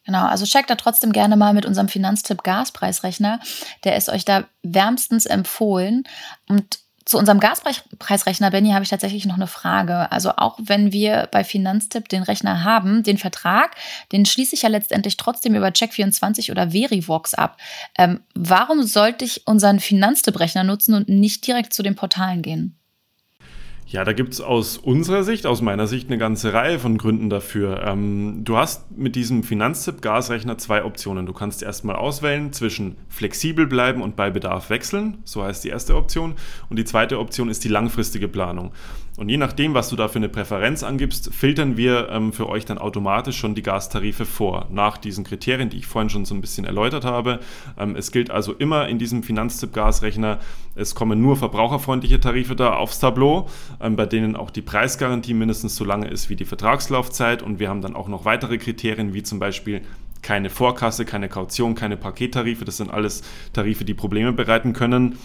Genau, 0.08 0.24
also 0.24 0.46
checkt 0.46 0.70
da 0.70 0.74
trotzdem 0.74 1.12
gerne 1.12 1.36
mal 1.36 1.52
mit 1.52 1.66
unserem 1.66 1.86
Finanztipp 1.86 2.42
Gaspreisrechner. 2.42 3.40
Der 3.84 3.94
ist 3.94 4.08
euch 4.08 4.24
da 4.24 4.44
wärmstens 4.62 5.26
empfohlen. 5.26 6.04
Und 6.48 6.78
zu 7.04 7.18
unserem 7.18 7.40
Gaspreisrechner, 7.40 8.50
Benny, 8.50 8.70
habe 8.70 8.84
ich 8.84 8.88
tatsächlich 8.88 9.26
noch 9.26 9.34
eine 9.34 9.46
Frage. 9.46 10.10
Also 10.10 10.30
auch 10.30 10.58
wenn 10.62 10.92
wir 10.92 11.28
bei 11.30 11.44
Finanztipp 11.44 12.08
den 12.08 12.22
Rechner 12.22 12.64
haben, 12.64 13.02
den 13.02 13.18
Vertrag, 13.18 13.76
den 14.10 14.24
schließe 14.24 14.54
ich 14.54 14.62
ja 14.62 14.70
letztendlich 14.70 15.18
trotzdem 15.18 15.54
über 15.54 15.68
Check24 15.68 16.50
oder 16.52 16.70
Verivox 16.70 17.34
ab. 17.34 17.58
Ähm, 17.98 18.20
warum 18.34 18.84
sollte 18.84 19.26
ich 19.26 19.46
unseren 19.46 19.78
Finanztipp-Rechner 19.78 20.64
nutzen 20.64 20.94
und 20.94 21.10
nicht 21.10 21.46
direkt 21.46 21.74
zu 21.74 21.82
den 21.82 21.96
Portalen 21.96 22.40
gehen? 22.40 22.77
Ja, 23.90 24.04
da 24.04 24.12
gibt 24.12 24.34
es 24.34 24.42
aus 24.42 24.76
unserer 24.76 25.24
Sicht, 25.24 25.46
aus 25.46 25.62
meiner 25.62 25.86
Sicht, 25.86 26.08
eine 26.08 26.18
ganze 26.18 26.52
Reihe 26.52 26.78
von 26.78 26.98
Gründen 26.98 27.30
dafür. 27.30 27.82
Ähm, 27.86 28.40
du 28.44 28.58
hast 28.58 28.90
mit 28.90 29.16
diesem 29.16 29.42
Finanztipp-Gasrechner 29.42 30.58
zwei 30.58 30.84
Optionen. 30.84 31.24
Du 31.24 31.32
kannst 31.32 31.62
erstmal 31.62 31.96
auswählen 31.96 32.52
zwischen 32.52 32.96
flexibel 33.08 33.66
bleiben 33.66 34.02
und 34.02 34.14
bei 34.14 34.28
Bedarf 34.28 34.68
wechseln. 34.68 35.22
So 35.24 35.42
heißt 35.42 35.64
die 35.64 35.70
erste 35.70 35.96
Option. 35.96 36.34
Und 36.68 36.78
die 36.78 36.84
zweite 36.84 37.18
Option 37.18 37.48
ist 37.48 37.64
die 37.64 37.68
langfristige 37.68 38.28
Planung. 38.28 38.72
Und 39.18 39.28
je 39.30 39.36
nachdem, 39.36 39.74
was 39.74 39.88
du 39.88 39.96
da 39.96 40.06
für 40.06 40.20
eine 40.20 40.28
Präferenz 40.28 40.84
angibst, 40.84 41.34
filtern 41.34 41.76
wir 41.76 42.08
ähm, 42.08 42.32
für 42.32 42.48
euch 42.48 42.64
dann 42.66 42.78
automatisch 42.78 43.36
schon 43.36 43.56
die 43.56 43.62
Gastarife 43.62 44.24
vor, 44.24 44.68
nach 44.70 44.96
diesen 44.96 45.24
Kriterien, 45.24 45.70
die 45.70 45.78
ich 45.78 45.88
vorhin 45.88 46.08
schon 46.08 46.24
so 46.24 46.36
ein 46.36 46.40
bisschen 46.40 46.64
erläutert 46.64 47.04
habe. 47.04 47.40
Ähm, 47.76 47.96
es 47.96 48.12
gilt 48.12 48.30
also 48.30 48.52
immer 48.52 48.88
in 48.88 49.00
diesem 49.00 49.24
Finanztipp-Gasrechner, 49.24 50.38
es 50.76 50.94
kommen 50.94 51.20
nur 51.20 51.36
verbraucherfreundliche 51.36 52.20
Tarife 52.20 52.54
da 52.54 52.74
aufs 52.74 53.00
Tableau, 53.00 53.48
ähm, 53.80 53.96
bei 53.96 54.06
denen 54.06 54.36
auch 54.36 54.50
die 54.50 54.62
Preisgarantie 54.62 55.34
mindestens 55.34 55.74
so 55.74 55.84
lange 55.84 56.06
ist 56.06 56.30
wie 56.30 56.36
die 56.36 56.44
Vertragslaufzeit. 56.44 57.42
Und 57.42 57.58
wir 57.58 57.70
haben 57.70 57.82
dann 57.82 57.96
auch 57.96 58.06
noch 58.06 58.24
weitere 58.24 58.56
Kriterien, 58.56 59.14
wie 59.14 59.24
zum 59.24 59.40
Beispiel 59.40 59.80
keine 60.22 60.48
Vorkasse, 60.48 61.04
keine 61.04 61.28
Kaution, 61.28 61.74
keine 61.74 61.96
Pakettarife. 61.96 62.64
Das 62.64 62.76
sind 62.76 62.92
alles 62.92 63.22
Tarife, 63.52 63.84
die 63.84 63.94
Probleme 63.94 64.32
bereiten 64.32 64.74
können. 64.74 65.18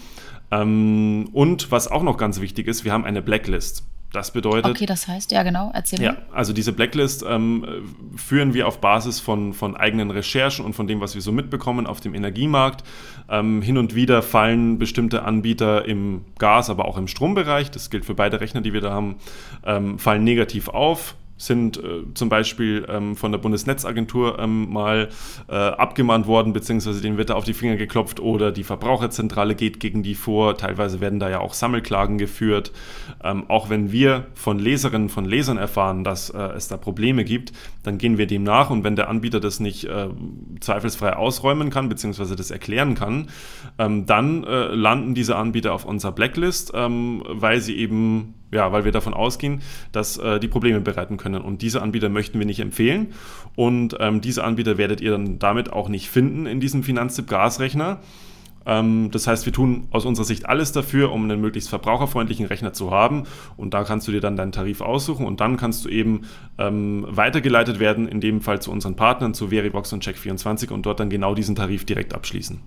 Ähm, 0.50 1.28
und 1.32 1.70
was 1.70 1.88
auch 1.88 2.02
noch 2.02 2.16
ganz 2.16 2.40
wichtig 2.40 2.66
ist, 2.66 2.84
wir 2.84 2.92
haben 2.92 3.04
eine 3.04 3.22
Blacklist. 3.22 3.84
Das 4.14 4.30
bedeutet. 4.30 4.70
Okay, 4.70 4.86
das 4.86 5.08
heißt, 5.08 5.32
ja, 5.32 5.42
genau, 5.42 5.72
erzähl 5.74 6.00
Ja, 6.00 6.16
also 6.32 6.52
diese 6.52 6.72
Blacklist 6.72 7.24
ähm, 7.28 7.66
führen 8.14 8.54
wir 8.54 8.68
auf 8.68 8.80
Basis 8.80 9.18
von, 9.18 9.52
von 9.52 9.76
eigenen 9.76 10.12
Recherchen 10.12 10.64
und 10.64 10.74
von 10.74 10.86
dem, 10.86 11.00
was 11.00 11.16
wir 11.16 11.20
so 11.20 11.32
mitbekommen 11.32 11.88
auf 11.88 12.00
dem 12.00 12.14
Energiemarkt. 12.14 12.84
Ähm, 13.28 13.60
hin 13.60 13.76
und 13.76 13.96
wieder 13.96 14.22
fallen 14.22 14.78
bestimmte 14.78 15.24
Anbieter 15.24 15.84
im 15.86 16.24
Gas, 16.38 16.70
aber 16.70 16.84
auch 16.84 16.96
im 16.96 17.08
Strombereich, 17.08 17.72
das 17.72 17.90
gilt 17.90 18.04
für 18.04 18.14
beide 18.14 18.40
Rechner, 18.40 18.60
die 18.60 18.72
wir 18.72 18.80
da 18.80 18.92
haben, 18.92 19.16
ähm, 19.64 19.98
fallen 19.98 20.22
negativ 20.22 20.68
auf 20.68 21.16
sind 21.36 21.78
äh, 21.78 22.02
zum 22.14 22.28
Beispiel 22.28 22.86
ähm, 22.88 23.16
von 23.16 23.32
der 23.32 23.38
Bundesnetzagentur 23.38 24.38
ähm, 24.38 24.72
mal 24.72 25.08
äh, 25.48 25.54
abgemahnt 25.54 26.26
worden, 26.26 26.52
beziehungsweise 26.52 27.00
denen 27.00 27.16
wird 27.16 27.30
da 27.30 27.34
auf 27.34 27.44
die 27.44 27.54
Finger 27.54 27.76
geklopft 27.76 28.20
oder 28.20 28.52
die 28.52 28.62
Verbraucherzentrale 28.62 29.54
geht 29.54 29.80
gegen 29.80 30.02
die 30.02 30.14
vor. 30.14 30.56
Teilweise 30.56 31.00
werden 31.00 31.18
da 31.18 31.28
ja 31.28 31.40
auch 31.40 31.54
Sammelklagen 31.54 32.18
geführt. 32.18 32.72
Ähm, 33.22 33.44
auch 33.48 33.68
wenn 33.68 33.90
wir 33.90 34.26
von 34.34 34.58
Leserinnen, 34.58 35.08
von 35.08 35.24
Lesern 35.24 35.58
erfahren, 35.58 36.04
dass 36.04 36.30
äh, 36.30 36.38
es 36.38 36.68
da 36.68 36.76
Probleme 36.76 37.24
gibt, 37.24 37.52
dann 37.82 37.98
gehen 37.98 38.16
wir 38.16 38.26
dem 38.26 38.44
nach 38.44 38.70
und 38.70 38.84
wenn 38.84 38.94
der 38.94 39.08
Anbieter 39.08 39.40
das 39.40 39.58
nicht 39.58 39.84
äh, 39.84 40.08
zweifelsfrei 40.60 41.16
ausräumen 41.16 41.70
kann, 41.70 41.88
beziehungsweise 41.88 42.36
das 42.36 42.52
erklären 42.52 42.94
kann, 42.94 43.28
ähm, 43.78 44.06
dann 44.06 44.44
äh, 44.44 44.66
landen 44.66 45.14
diese 45.14 45.36
Anbieter 45.36 45.72
auf 45.72 45.84
unserer 45.84 46.12
Blacklist, 46.12 46.72
ähm, 46.74 47.22
weil 47.26 47.60
sie 47.60 47.76
eben 47.76 48.34
ja, 48.52 48.72
weil 48.72 48.84
wir 48.84 48.92
davon 48.92 49.14
ausgehen, 49.14 49.62
dass 49.92 50.16
äh, 50.16 50.38
die 50.38 50.48
Probleme 50.48 50.80
bereiten 50.80 51.16
können. 51.16 51.42
Und 51.42 51.62
diese 51.62 51.82
Anbieter 51.82 52.08
möchten 52.08 52.38
wir 52.38 52.46
nicht 52.46 52.60
empfehlen. 52.60 53.12
Und 53.56 53.96
ähm, 54.00 54.20
diese 54.20 54.44
Anbieter 54.44 54.78
werdet 54.78 55.00
ihr 55.00 55.10
dann 55.10 55.38
damit 55.38 55.72
auch 55.72 55.88
nicht 55.88 56.08
finden 56.08 56.46
in 56.46 56.60
diesem 56.60 56.82
Finanztipp 56.82 57.28
Gasrechner. 57.28 58.00
Ähm, 58.66 59.10
das 59.10 59.26
heißt, 59.26 59.46
wir 59.46 59.52
tun 59.52 59.88
aus 59.90 60.04
unserer 60.04 60.24
Sicht 60.24 60.46
alles 60.46 60.72
dafür, 60.72 61.12
um 61.12 61.24
einen 61.24 61.40
möglichst 61.40 61.68
verbraucherfreundlichen 61.68 62.46
Rechner 62.46 62.72
zu 62.72 62.90
haben. 62.90 63.24
Und 63.56 63.74
da 63.74 63.84
kannst 63.84 64.08
du 64.08 64.12
dir 64.12 64.20
dann 64.20 64.36
deinen 64.36 64.52
Tarif 64.52 64.80
aussuchen 64.80 65.26
und 65.26 65.40
dann 65.40 65.56
kannst 65.56 65.84
du 65.84 65.88
eben 65.88 66.22
ähm, 66.58 67.06
weitergeleitet 67.08 67.80
werden, 67.80 68.08
in 68.08 68.20
dem 68.20 68.40
Fall 68.40 68.60
zu 68.60 68.70
unseren 68.70 68.96
Partnern, 68.96 69.34
zu 69.34 69.48
Veribox 69.48 69.92
und 69.92 70.04
Check24 70.04 70.70
und 70.70 70.86
dort 70.86 71.00
dann 71.00 71.10
genau 71.10 71.34
diesen 71.34 71.54
Tarif 71.54 71.84
direkt 71.84 72.14
abschließen. 72.14 72.60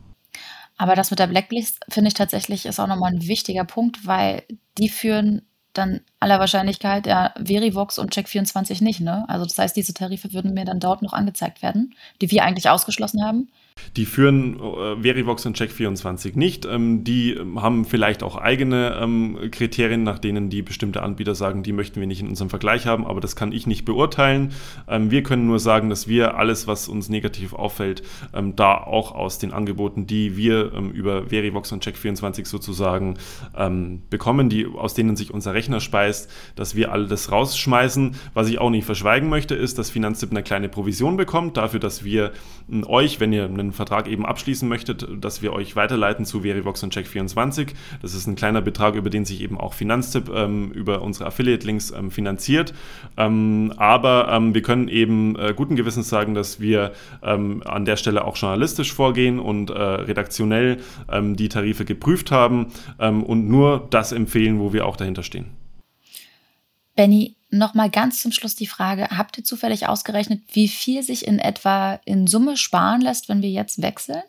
Aber 0.78 0.96
das 0.96 1.10
mit 1.10 1.20
der 1.20 1.28
Blacklist 1.28 1.84
finde 1.90 2.10
ich 2.10 2.14
tatsächlich 2.14 2.68
ist 2.68 2.80
auch 2.80 2.88
nochmal 2.88 3.12
ein 3.12 3.28
wichtiger 3.28 3.66
Punkt, 3.66 4.06
weil 4.06 4.44
die 4.78 4.90
führen 4.90 5.42
dann 5.78 6.02
aller 6.20 6.40
Wahrscheinlichkeit 6.40 7.08
ja 7.08 7.34
Verivox 7.38 7.98
und 8.00 8.14
Check24 8.14 8.84
nicht. 8.84 9.00
Ne? 9.00 9.26
Also 9.28 9.46
das 9.46 9.58
heißt, 9.58 9.76
diese 9.76 9.94
Tarife 9.94 10.34
würden 10.34 10.54
mir 10.54 10.66
dann 10.66 10.80
dort 10.80 11.02
noch 11.02 11.14
angezeigt 11.14 11.62
werden, 11.62 11.96
die 12.22 12.32
wir 12.32 12.44
eigentlich 12.44 12.70
ausgeschlossen 12.70 13.24
haben. 13.24 13.50
Die 13.96 14.06
führen 14.06 14.60
äh, 14.60 15.02
Verivox 15.02 15.46
und 15.46 15.58
Check24 15.58 16.38
nicht. 16.38 16.66
Ähm, 16.66 17.04
die 17.04 17.34
ähm, 17.34 17.62
haben 17.62 17.86
vielleicht 17.86 18.24
auch 18.24 18.38
eigene 18.38 18.98
ähm, 19.02 19.38
Kriterien, 19.52 20.04
nach 20.04 20.20
denen 20.20 20.50
die 20.50 20.62
bestimmte 20.62 21.04
Anbieter 21.04 21.36
sagen, 21.36 21.64
die 21.64 21.74
möchten 21.74 22.00
wir 22.00 22.08
nicht 22.08 22.22
in 22.22 22.28
unserem 22.28 22.50
Vergleich 22.50 22.86
haben, 22.86 23.06
aber 23.06 23.22
das 23.22 23.36
kann 23.36 23.52
ich 23.52 23.68
nicht 23.68 23.86
beurteilen. 23.86 24.54
Ähm, 24.88 25.12
wir 25.12 25.24
können 25.24 25.48
nur 25.48 25.60
sagen, 25.60 25.90
dass 25.90 26.08
wir 26.08 26.38
alles, 26.38 26.68
was 26.68 26.88
uns 26.88 27.10
negativ 27.10 27.54
auffällt, 27.54 28.04
ähm, 28.34 28.56
da 28.56 28.76
auch 28.78 29.14
aus 29.14 29.40
den 29.40 29.52
Angeboten, 29.52 30.08
die 30.08 30.38
wir 30.38 30.74
ähm, 30.74 30.92
über 30.92 31.30
Verivox 31.30 31.72
und 31.72 31.86
Check24 31.86 32.46
sozusagen 32.46 33.16
bekommen, 34.10 34.50
die, 34.50 34.66
aus 34.66 34.94
denen 34.94 35.16
sich 35.16 35.34
unser 35.34 35.54
Rechner 35.54 35.80
speist, 35.80 36.32
dass 36.56 36.76
wir 36.76 36.92
alles 36.92 37.32
rausschmeißen. 37.32 38.16
Was 38.34 38.50
ich 38.50 38.60
auch 38.60 38.70
nicht 38.70 38.86
verschweigen 38.86 39.30
möchte, 39.30 39.56
ist, 39.56 39.78
dass 39.78 39.90
Finanztipp 39.90 40.32
eine 40.32 40.44
kleine 40.44 40.70
Provision 40.70 41.18
bekommt 41.18 41.58
dafür, 41.58 41.80
dass 41.80 42.04
wir 42.04 42.32
euch, 42.88 43.20
wenn 43.20 43.34
ihr 43.34 43.46
einen 43.46 43.67
einen 43.68 43.74
Vertrag 43.74 44.08
eben 44.08 44.26
abschließen 44.26 44.68
möchtet, 44.68 45.08
dass 45.20 45.42
wir 45.42 45.54
euch 45.54 45.76
weiterleiten 45.76 46.26
zu 46.26 46.42
Verivox 46.42 46.84
und 46.84 46.96
Check24. 46.96 47.74
Das 48.02 48.14
ist 48.14 48.28
ein 48.28 48.36
kleiner 48.36 48.62
Betrag, 48.62 48.96
über 48.96 49.10
den 49.10 49.26
sich 49.26 49.42
eben 49.42 49.58
auch 49.60 49.74
Finanztipp 49.74 50.30
ähm, 50.34 50.72
über 50.72 51.02
unsere 51.02 51.28
Affiliate-Links 51.28 51.92
ähm, 51.92 52.12
finanziert. 52.12 52.74
Ähm, 53.18 53.74
aber 53.78 54.30
ähm, 54.32 54.54
wir 54.54 54.62
können 54.62 54.88
eben 54.88 55.36
äh, 55.38 55.54
guten 55.56 55.76
Gewissens 55.76 56.10
sagen, 56.10 56.34
dass 56.34 56.60
wir 56.60 56.94
ähm, 57.22 57.62
an 57.66 57.86
der 57.86 57.98
Stelle 57.98 58.26
auch 58.26 58.38
journalistisch 58.38 58.94
vorgehen 58.94 59.40
und 59.40 59.70
äh, 59.70 59.74
redaktionell 59.74 60.78
die 61.10 61.50
Tarife 61.50 61.86
geprüft 61.86 62.32
haben 62.32 62.68
und 62.98 63.48
nur 63.48 63.88
das 63.90 64.12
empfehlen, 64.12 64.60
wo 64.60 64.74
wir 64.74 64.86
auch 64.86 64.96
dahinter 64.96 65.24
stehen. 65.24 65.46
Benny, 66.96 67.37
nochmal 67.50 67.90
ganz 67.90 68.22
zum 68.22 68.32
Schluss 68.32 68.56
die 68.56 68.68
Frage, 68.68 69.08
habt 69.10 69.38
ihr 69.38 69.44
zufällig 69.44 69.88
ausgerechnet, 69.88 70.42
wie 70.54 70.68
viel 70.68 71.04
sich 71.04 71.28
in 71.28 71.40
etwa 71.40 72.00
in 72.06 72.28
Summe 72.28 72.58
sparen 72.58 73.02
lässt, 73.02 73.30
wenn 73.30 73.42
wir 73.42 73.50
jetzt 73.50 73.82
wechseln? 73.82 74.24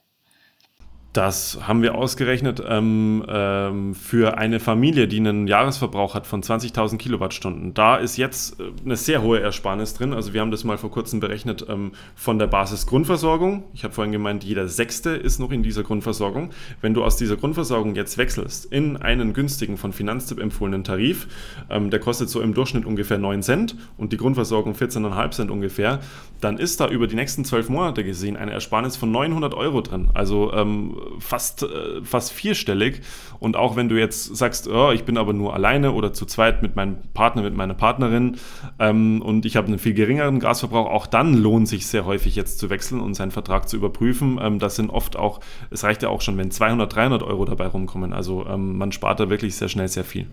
Das 1.14 1.58
haben 1.66 1.80
wir 1.80 1.94
ausgerechnet 1.94 2.62
ähm, 2.68 3.24
ähm, 3.26 3.94
für 3.94 4.36
eine 4.36 4.60
Familie, 4.60 5.08
die 5.08 5.16
einen 5.16 5.46
Jahresverbrauch 5.46 6.14
hat 6.14 6.26
von 6.26 6.42
20.000 6.42 6.98
Kilowattstunden. 6.98 7.72
Da 7.72 7.96
ist 7.96 8.18
jetzt 8.18 8.60
äh, 8.60 8.64
eine 8.84 8.94
sehr 8.94 9.22
hohe 9.22 9.40
Ersparnis 9.40 9.94
drin. 9.94 10.12
Also 10.12 10.34
wir 10.34 10.42
haben 10.42 10.50
das 10.50 10.64
mal 10.64 10.76
vor 10.76 10.90
kurzem 10.90 11.18
berechnet 11.18 11.64
ähm, 11.66 11.92
von 12.14 12.38
der 12.38 12.46
Basisgrundversorgung. 12.46 13.64
Ich 13.72 13.84
habe 13.84 13.94
vorhin 13.94 14.12
gemeint, 14.12 14.44
jeder 14.44 14.68
Sechste 14.68 15.10
ist 15.10 15.38
noch 15.38 15.50
in 15.50 15.62
dieser 15.62 15.82
Grundversorgung. 15.82 16.50
Wenn 16.82 16.92
du 16.92 17.02
aus 17.02 17.16
dieser 17.16 17.36
Grundversorgung 17.36 17.94
jetzt 17.94 18.18
wechselst 18.18 18.66
in 18.66 18.98
einen 18.98 19.32
günstigen 19.32 19.78
von 19.78 19.94
Finanztipp 19.94 20.38
empfohlenen 20.38 20.84
Tarif, 20.84 21.26
ähm, 21.70 21.88
der 21.88 22.00
kostet 22.00 22.28
so 22.28 22.42
im 22.42 22.52
Durchschnitt 22.52 22.84
ungefähr 22.84 23.16
9 23.16 23.42
Cent 23.42 23.76
und 23.96 24.12
die 24.12 24.18
Grundversorgung 24.18 24.74
14,5 24.74 25.30
Cent 25.30 25.50
ungefähr, 25.50 26.00
dann 26.42 26.58
ist 26.58 26.80
da 26.80 26.86
über 26.86 27.06
die 27.06 27.16
nächsten 27.16 27.46
12 27.46 27.70
Monate 27.70 28.04
gesehen 28.04 28.36
eine 28.36 28.52
Ersparnis 28.52 28.96
von 28.96 29.10
900 29.10 29.54
Euro 29.54 29.80
drin. 29.80 30.10
Also 30.12 30.52
ähm, 30.52 30.97
fast, 31.18 31.62
äh, 31.62 32.02
fast 32.02 32.32
vierstellig. 32.32 33.00
Und 33.40 33.56
auch 33.56 33.76
wenn 33.76 33.88
du 33.88 33.98
jetzt 33.98 34.36
sagst, 34.36 34.68
oh, 34.68 34.90
ich 34.90 35.04
bin 35.04 35.16
aber 35.16 35.32
nur 35.32 35.54
alleine 35.54 35.92
oder 35.92 36.12
zu 36.12 36.26
zweit 36.26 36.62
mit 36.62 36.76
meinem 36.76 36.98
Partner, 37.14 37.42
mit 37.42 37.56
meiner 37.56 37.74
Partnerin 37.74 38.36
ähm, 38.78 39.22
und 39.22 39.46
ich 39.46 39.56
habe 39.56 39.68
einen 39.68 39.78
viel 39.78 39.94
geringeren 39.94 40.40
Gasverbrauch, 40.40 40.90
auch 40.90 41.06
dann 41.06 41.34
lohnt 41.34 41.68
sich 41.68 41.86
sehr 41.86 42.04
häufig 42.04 42.34
jetzt 42.36 42.58
zu 42.58 42.70
wechseln 42.70 43.00
und 43.00 43.14
seinen 43.14 43.30
Vertrag 43.30 43.68
zu 43.68 43.76
überprüfen. 43.76 44.38
Ähm, 44.42 44.58
das 44.58 44.76
sind 44.76 44.90
oft 44.90 45.16
auch, 45.16 45.40
es 45.70 45.84
reicht 45.84 46.02
ja 46.02 46.08
auch 46.08 46.20
schon, 46.20 46.36
wenn 46.36 46.50
200, 46.50 46.94
300 46.94 47.22
Euro 47.22 47.44
dabei 47.44 47.66
rumkommen. 47.66 48.12
Also 48.12 48.46
ähm, 48.46 48.78
man 48.78 48.92
spart 48.92 49.20
da 49.20 49.30
wirklich 49.30 49.56
sehr 49.56 49.68
schnell 49.68 49.88
sehr 49.88 50.04
viel. 50.04 50.26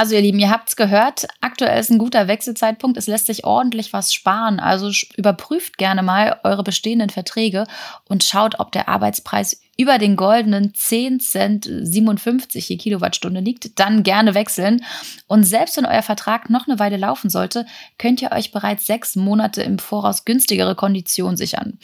Also 0.00 0.14
ihr 0.14 0.22
Lieben, 0.22 0.38
ihr 0.38 0.48
habt 0.48 0.70
es 0.70 0.76
gehört, 0.76 1.26
aktuell 1.42 1.78
ist 1.78 1.90
ein 1.90 1.98
guter 1.98 2.26
Wechselzeitpunkt. 2.26 2.96
Es 2.96 3.06
lässt 3.06 3.26
sich 3.26 3.44
ordentlich 3.44 3.92
was 3.92 4.14
sparen. 4.14 4.58
Also 4.58 4.90
überprüft 5.14 5.76
gerne 5.76 6.02
mal 6.02 6.40
eure 6.42 6.62
bestehenden 6.62 7.10
Verträge 7.10 7.66
und 8.08 8.24
schaut, 8.24 8.60
ob 8.60 8.72
der 8.72 8.88
Arbeitspreis 8.88 9.60
über 9.76 9.98
den 9.98 10.16
goldenen 10.16 10.74
10 10.74 11.20
Cent 11.20 11.64
57 11.64 12.68
je 12.68 12.76
Kilowattstunde 12.76 13.40
liegt, 13.40 13.78
dann 13.78 14.02
gerne 14.02 14.34
wechseln. 14.34 14.84
Und 15.26 15.44
selbst 15.44 15.76
wenn 15.76 15.86
euer 15.86 16.02
Vertrag 16.02 16.50
noch 16.50 16.68
eine 16.68 16.78
Weile 16.78 16.98
laufen 16.98 17.30
sollte, 17.30 17.64
könnt 17.96 18.20
ihr 18.20 18.32
euch 18.32 18.52
bereits 18.52 18.86
sechs 18.86 19.16
Monate 19.16 19.62
im 19.62 19.78
Voraus 19.78 20.24
günstigere 20.24 20.74
Konditionen 20.74 21.36
sichern. 21.36 21.78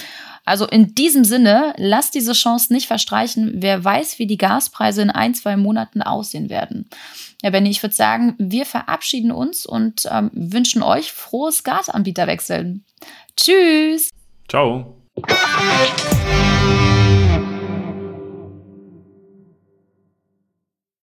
Also 0.44 0.66
in 0.66 0.94
diesem 0.94 1.24
Sinne, 1.24 1.74
lasst 1.76 2.14
diese 2.14 2.32
Chance 2.32 2.72
nicht 2.72 2.86
verstreichen. 2.86 3.54
Wer 3.56 3.82
weiß, 3.82 4.18
wie 4.18 4.26
die 4.26 4.36
Gaspreise 4.36 5.02
in 5.02 5.10
ein, 5.10 5.34
zwei 5.34 5.56
Monaten 5.56 6.02
aussehen 6.02 6.50
werden. 6.50 6.88
Ja, 7.42 7.50
Benny, 7.50 7.70
ich 7.70 7.82
würde 7.82 7.94
sagen, 7.94 8.34
wir 8.38 8.64
verabschieden 8.64 9.32
uns 9.32 9.66
und 9.66 10.08
ähm, 10.10 10.30
wünschen 10.32 10.82
euch 10.82 11.12
frohes 11.12 11.64
Gasanbieterwechseln. 11.64 12.84
Tschüss. 13.36 14.10
Ciao. 14.48 14.96